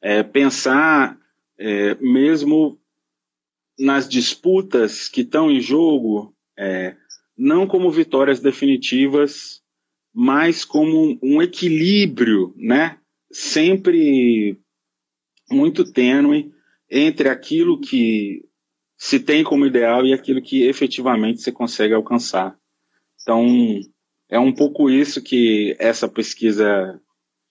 [0.00, 1.18] é, pensar
[1.58, 2.78] é, mesmo
[3.76, 6.32] nas disputas que estão em jogo,
[7.36, 9.62] não como vitórias definitivas,
[10.18, 12.98] mas como um equilíbrio, né?
[13.30, 14.58] Sempre
[15.50, 16.50] muito tênue
[16.90, 18.42] entre aquilo que
[18.96, 22.58] se tem como ideal e aquilo que efetivamente se consegue alcançar.
[23.20, 23.44] Então,
[24.30, 26.98] é um pouco isso que essa pesquisa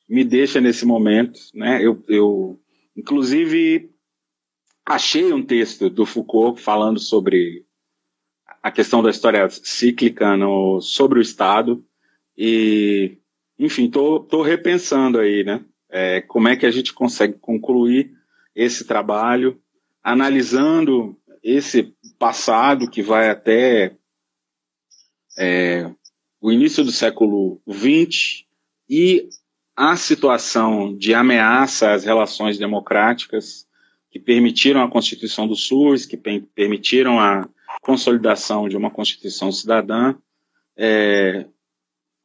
[0.09, 1.85] me deixa nesse momento, né?
[1.85, 2.59] Eu, eu
[2.97, 3.91] inclusive
[4.83, 7.63] achei um texto do Foucault falando sobre
[8.63, 11.85] a questão da história cíclica no, sobre o Estado
[12.37, 13.17] e,
[13.57, 15.63] enfim, tô, tô repensando aí, né?
[15.89, 18.11] É, como é que a gente consegue concluir
[18.55, 19.61] esse trabalho,
[20.03, 23.95] analisando esse passado que vai até
[25.37, 25.91] é,
[26.41, 28.45] o início do século XX
[28.89, 29.29] e
[29.75, 33.67] a situação de ameaça às relações democráticas
[34.09, 37.49] que permitiram a constituição do SUS, que permitiram a
[37.81, 40.15] consolidação de uma constituição cidadã,
[40.77, 41.45] é,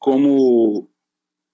[0.01, 0.91] como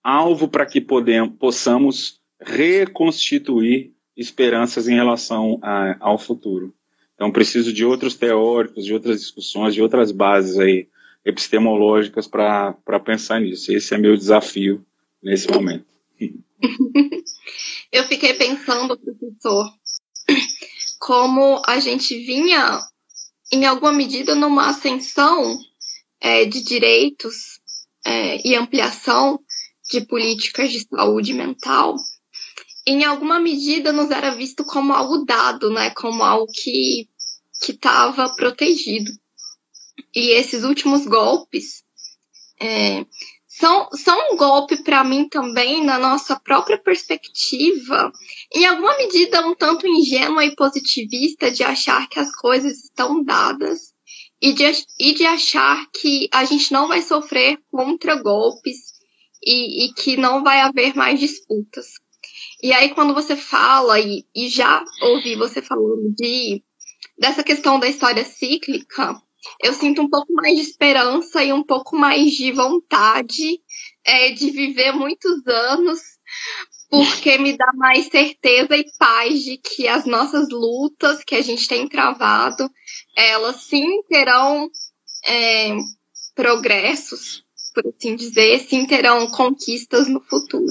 [0.03, 6.73] alvo para que podemos, possamos reconstituir esperanças em relação a, ao futuro.
[7.15, 10.89] Então, preciso de outros teóricos, de outras discussões, de outras bases aí
[11.25, 13.73] epistemológicas para pensar nisso.
[13.73, 14.87] Esse é meu desafio
[15.21, 15.87] nesse momento.
[17.91, 19.73] Eu fiquei pensando, professor,
[21.01, 22.81] como a gente vinha,
[23.53, 25.59] em alguma medida, numa ascensão
[26.21, 27.56] é, de direitos
[28.07, 29.41] é, e ampliação
[29.91, 31.97] de políticas de saúde mental,
[32.87, 35.91] em alguma medida nos era visto como algo dado, né?
[35.91, 37.09] Como algo que
[37.61, 39.11] que estava protegido.
[40.15, 41.83] E esses últimos golpes
[42.61, 43.05] é,
[43.49, 48.13] são, são um golpe para mim também na nossa própria perspectiva,
[48.55, 53.96] em alguma medida um tanto ingênua e positivista de achar que as coisas estão dadas
[54.47, 54.65] e de,
[55.01, 58.77] e de achar que a gente não vai sofrer contra golpes
[59.43, 61.87] e, e que não vai haver mais disputas.
[62.63, 66.63] E aí, quando você fala, e, e já ouvi você falando de
[67.19, 69.21] dessa questão da história cíclica,
[69.65, 73.61] eu sinto um pouco mais de esperança e um pouco mais de vontade
[74.05, 76.01] é, de viver muitos anos,
[76.89, 81.67] porque me dá mais certeza e paz de que as nossas lutas que a gente
[81.67, 82.71] tem travado,
[83.17, 84.71] elas sim terão
[85.27, 85.75] é,
[86.35, 87.45] progressos,
[87.75, 90.67] por assim dizer, sim terão conquistas no futuro.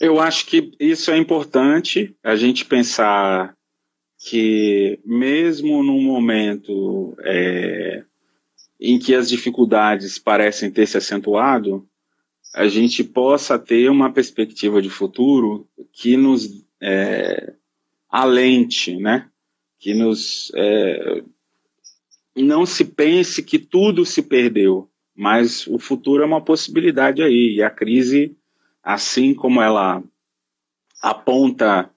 [0.00, 3.56] Eu acho que isso é importante, a gente pensar
[4.18, 8.04] que mesmo num momento é,
[8.80, 11.86] em que as dificuldades parecem ter se acentuado,
[12.54, 17.52] a gente possa ter uma perspectiva de futuro que nos é,
[18.08, 19.28] alente, né?
[19.84, 21.22] Que nos é,
[22.34, 27.62] não se pense que tudo se perdeu, mas o futuro é uma possibilidade aí e
[27.62, 28.34] a crise,
[28.82, 30.02] assim como ela
[31.02, 31.90] aponta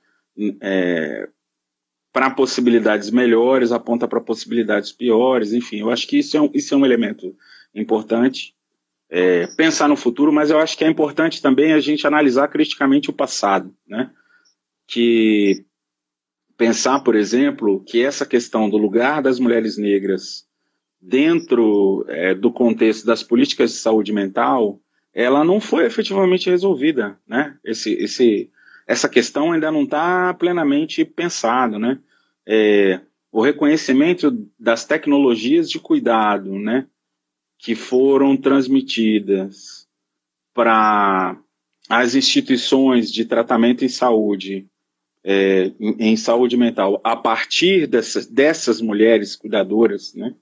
[0.59, 1.29] é,
[2.11, 6.73] para possibilidades melhores, aponta para possibilidades piores, enfim, eu acho que isso é um, isso
[6.73, 7.33] é um elemento
[7.73, 8.53] importante.
[9.09, 13.09] É, pensar no futuro, mas eu acho que é importante também a gente analisar criticamente
[13.09, 14.11] o passado, né?
[14.85, 15.65] Que
[16.58, 20.45] pensar, por exemplo, que essa questão do lugar das mulheres negras
[20.99, 24.80] dentro é, do contexto das políticas de saúde mental,
[25.14, 27.55] ela não foi efetivamente resolvida, né?
[27.64, 28.49] Esse, esse,
[28.88, 31.99] essa questão ainda não está plenamente pensada, né?
[32.47, 36.88] é, o reconhecimento das tecnologias de cuidado, né,
[37.60, 39.86] que foram transmitidas
[40.53, 41.38] para
[41.89, 44.66] as instituições de tratamento em saúde,
[45.30, 50.34] é, em, em, saúde mental, a partir dessas, dessas mulheres cuidadoras, né,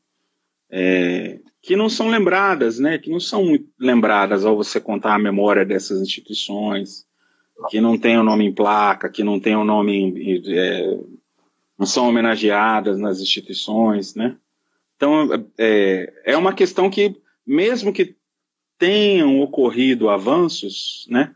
[0.69, 5.65] é, que não são lembradas, né, que não são lembradas ao você contar a memória
[5.65, 7.03] dessas instituições,
[7.67, 10.99] que não tem o nome em placa, que não tem o nome é,
[11.79, 14.37] não são homenageadas nas instituições, né?
[14.95, 15.27] Então,
[15.57, 17.15] é, é uma questão que,
[17.45, 18.15] mesmo que
[18.77, 21.33] tenham ocorrido avanços, né,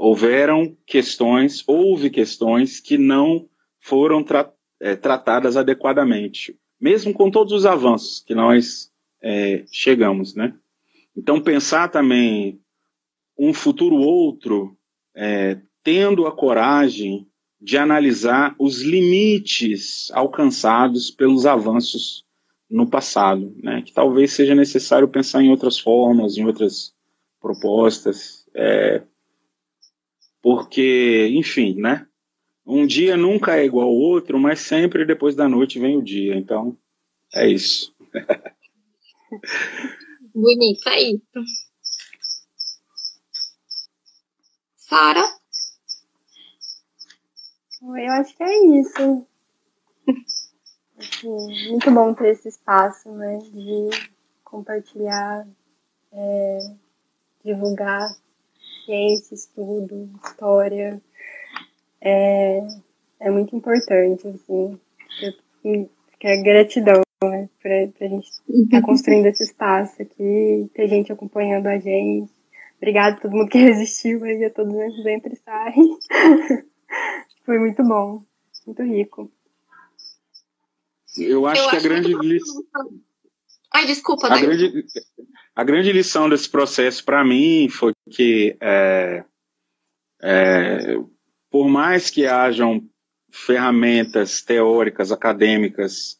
[0.00, 3.46] houveram questões, houve questões que não
[3.78, 8.90] foram tra é, tratadas adequadamente, mesmo com todos os avanços que nós
[9.22, 10.56] é, chegamos, né?
[11.14, 12.58] Então, pensar também
[13.38, 14.74] um futuro outro,
[15.14, 17.28] é, tendo a coragem
[17.60, 22.24] de analisar os limites alcançados pelos avanços
[22.70, 23.82] no passado, né?
[23.82, 26.94] Que talvez seja necessário pensar em outras formas, em outras
[27.38, 29.02] propostas, é,
[30.70, 32.06] porque, enfim, né?
[32.64, 36.36] Um dia nunca é igual ao outro, mas sempre depois da noite vem o dia.
[36.36, 36.78] Então,
[37.34, 37.92] é isso.
[40.32, 41.44] Bonito, é isso.
[44.76, 45.24] Sara?
[47.82, 49.26] Eu acho que é isso.
[50.96, 53.38] Assim, muito bom ter esse espaço, né?
[53.38, 53.88] De
[54.44, 55.48] compartilhar,
[56.12, 56.58] é,
[57.44, 58.08] divulgar
[58.90, 61.00] ciência, estudo, história.
[62.00, 62.66] É,
[63.20, 64.80] é muito importante, assim.
[66.18, 67.48] Que é gratidão, né?
[67.62, 72.32] Pra, pra gente estar tá construindo esse espaço aqui, ter gente acompanhando a gente.
[72.78, 75.98] Obrigada a todo mundo que resistiu aí, a todos os sempre saem.
[77.44, 78.22] Foi muito bom,
[78.66, 79.30] muito rico.
[81.16, 82.64] Eu acho, Eu que, acho a grande lição.
[83.72, 84.84] Ai, desculpa, a grande,
[85.60, 89.22] a grande lição desse processo para mim foi que é,
[90.22, 90.96] é,
[91.50, 92.82] por mais que hajam
[93.30, 96.18] ferramentas teóricas, acadêmicas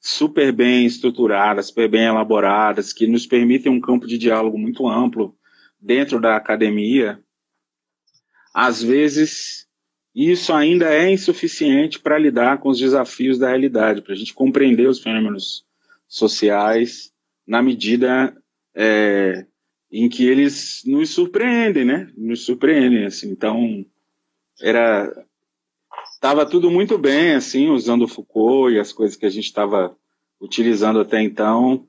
[0.00, 5.36] super bem estruturadas, super bem elaboradas, que nos permitem um campo de diálogo muito amplo
[5.78, 7.22] dentro da academia,
[8.54, 9.66] às vezes
[10.14, 14.88] isso ainda é insuficiente para lidar com os desafios da realidade, para a gente compreender
[14.88, 15.62] os fenômenos
[16.08, 17.12] sociais
[17.46, 18.34] na medida
[18.78, 19.44] é,
[19.90, 22.08] em que eles nos surpreendem, né?
[22.16, 23.30] Nos surpreendem, assim.
[23.30, 23.84] Então,
[24.60, 25.12] era
[26.20, 29.96] Tava tudo muito bem, assim, usando Foucault e as coisas que a gente estava
[30.40, 31.86] utilizando até então,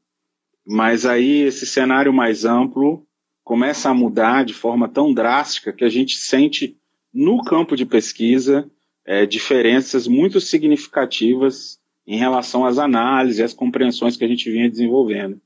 [0.66, 3.06] mas aí esse cenário mais amplo
[3.44, 6.78] começa a mudar de forma tão drástica que a gente sente
[7.12, 8.70] no campo de pesquisa
[9.04, 14.70] é, diferenças muito significativas em relação às análises e às compreensões que a gente vinha
[14.70, 15.42] desenvolvendo.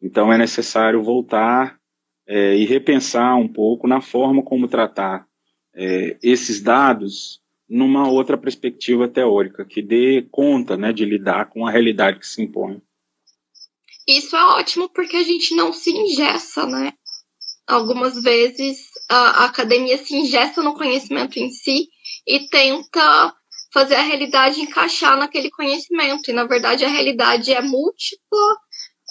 [0.00, 1.78] Então é necessário voltar
[2.26, 5.26] é, e repensar um pouco na forma como tratar
[5.74, 11.70] é, esses dados numa outra perspectiva teórica, que dê conta né, de lidar com a
[11.70, 12.80] realidade que se impõe.
[14.06, 16.94] Isso é ótimo porque a gente não se ingessa, né?
[17.66, 21.88] Algumas vezes a, academia se ingessa no conhecimento em si
[22.26, 23.34] e tenta
[23.70, 26.30] fazer a realidade encaixar naquele conhecimento.
[26.30, 28.56] E na verdade a realidade é múltipla,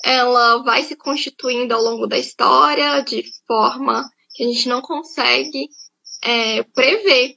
[0.03, 5.69] ela vai se constituindo ao longo da história de forma que a gente não consegue
[6.23, 7.35] é, prever.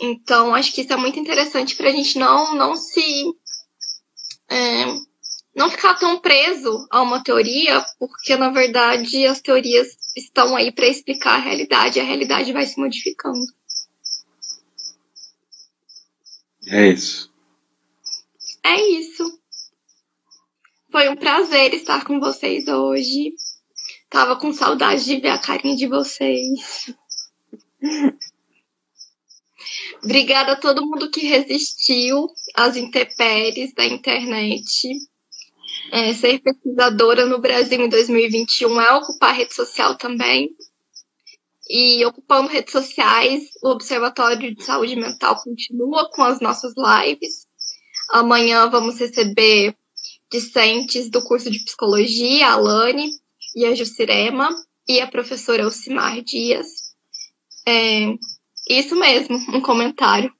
[0.00, 3.34] Então, acho que isso é muito interessante para a gente não, não se.
[4.50, 4.86] É,
[5.54, 10.86] não ficar tão preso a uma teoria, porque na verdade as teorias estão aí para
[10.86, 13.44] explicar a realidade e a realidade vai se modificando.
[16.68, 17.32] É isso.
[18.62, 19.39] É isso.
[20.90, 23.32] Foi um prazer estar com vocês hoje.
[24.08, 26.92] Tava com saudade de ver a carinha de vocês.
[30.02, 32.26] Obrigada a todo mundo que resistiu
[32.56, 34.88] às intempéries da internet.
[35.92, 40.50] É, ser pesquisadora no Brasil em 2021 é ocupar rede social também.
[41.68, 47.46] E ocupando redes sociais, o Observatório de Saúde Mental continua com as nossas lives.
[48.08, 49.76] Amanhã vamos receber
[50.30, 53.10] discentes do curso de Psicologia, a Alane
[53.54, 54.48] e a Jucirema,
[54.88, 56.66] e a professora Elcimar Dias.
[57.66, 58.14] É,
[58.68, 60.32] isso mesmo, um comentário.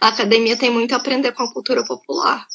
[0.00, 2.46] A academia tem muito a aprender com a cultura popular.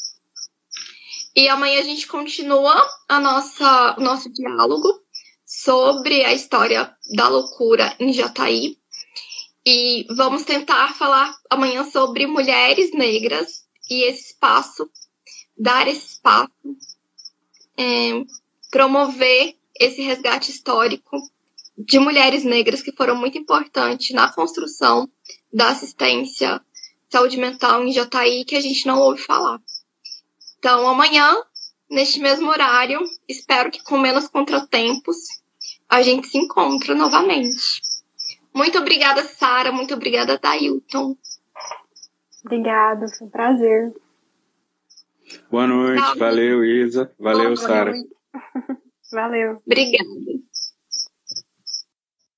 [1.34, 2.74] E amanhã a gente continua
[3.08, 5.00] a nossa, o nosso diálogo
[5.46, 8.76] sobre a história da loucura em Jataí.
[9.64, 14.88] E vamos tentar falar amanhã sobre mulheres negras e esse espaço,
[15.62, 16.50] dar esse espaço,
[17.78, 18.24] é,
[18.68, 21.16] promover esse resgate histórico
[21.78, 25.08] de mulheres negras que foram muito importantes na construção
[25.52, 26.60] da assistência
[27.08, 29.60] saúde mental em Jataí que a gente não ouve falar.
[30.58, 31.32] Então, amanhã,
[31.88, 35.16] neste mesmo horário, espero que com menos contratempos,
[35.88, 37.82] a gente se encontre novamente.
[38.52, 39.70] Muito obrigada, Sara.
[39.70, 41.16] Muito obrigada, Dailton.
[42.44, 43.94] Obrigada, foi um prazer.
[45.50, 47.10] Boa noite, valeu, Isa.
[47.18, 47.92] Valeu, Sara.
[49.12, 49.60] Valeu.
[49.66, 50.08] Obrigada.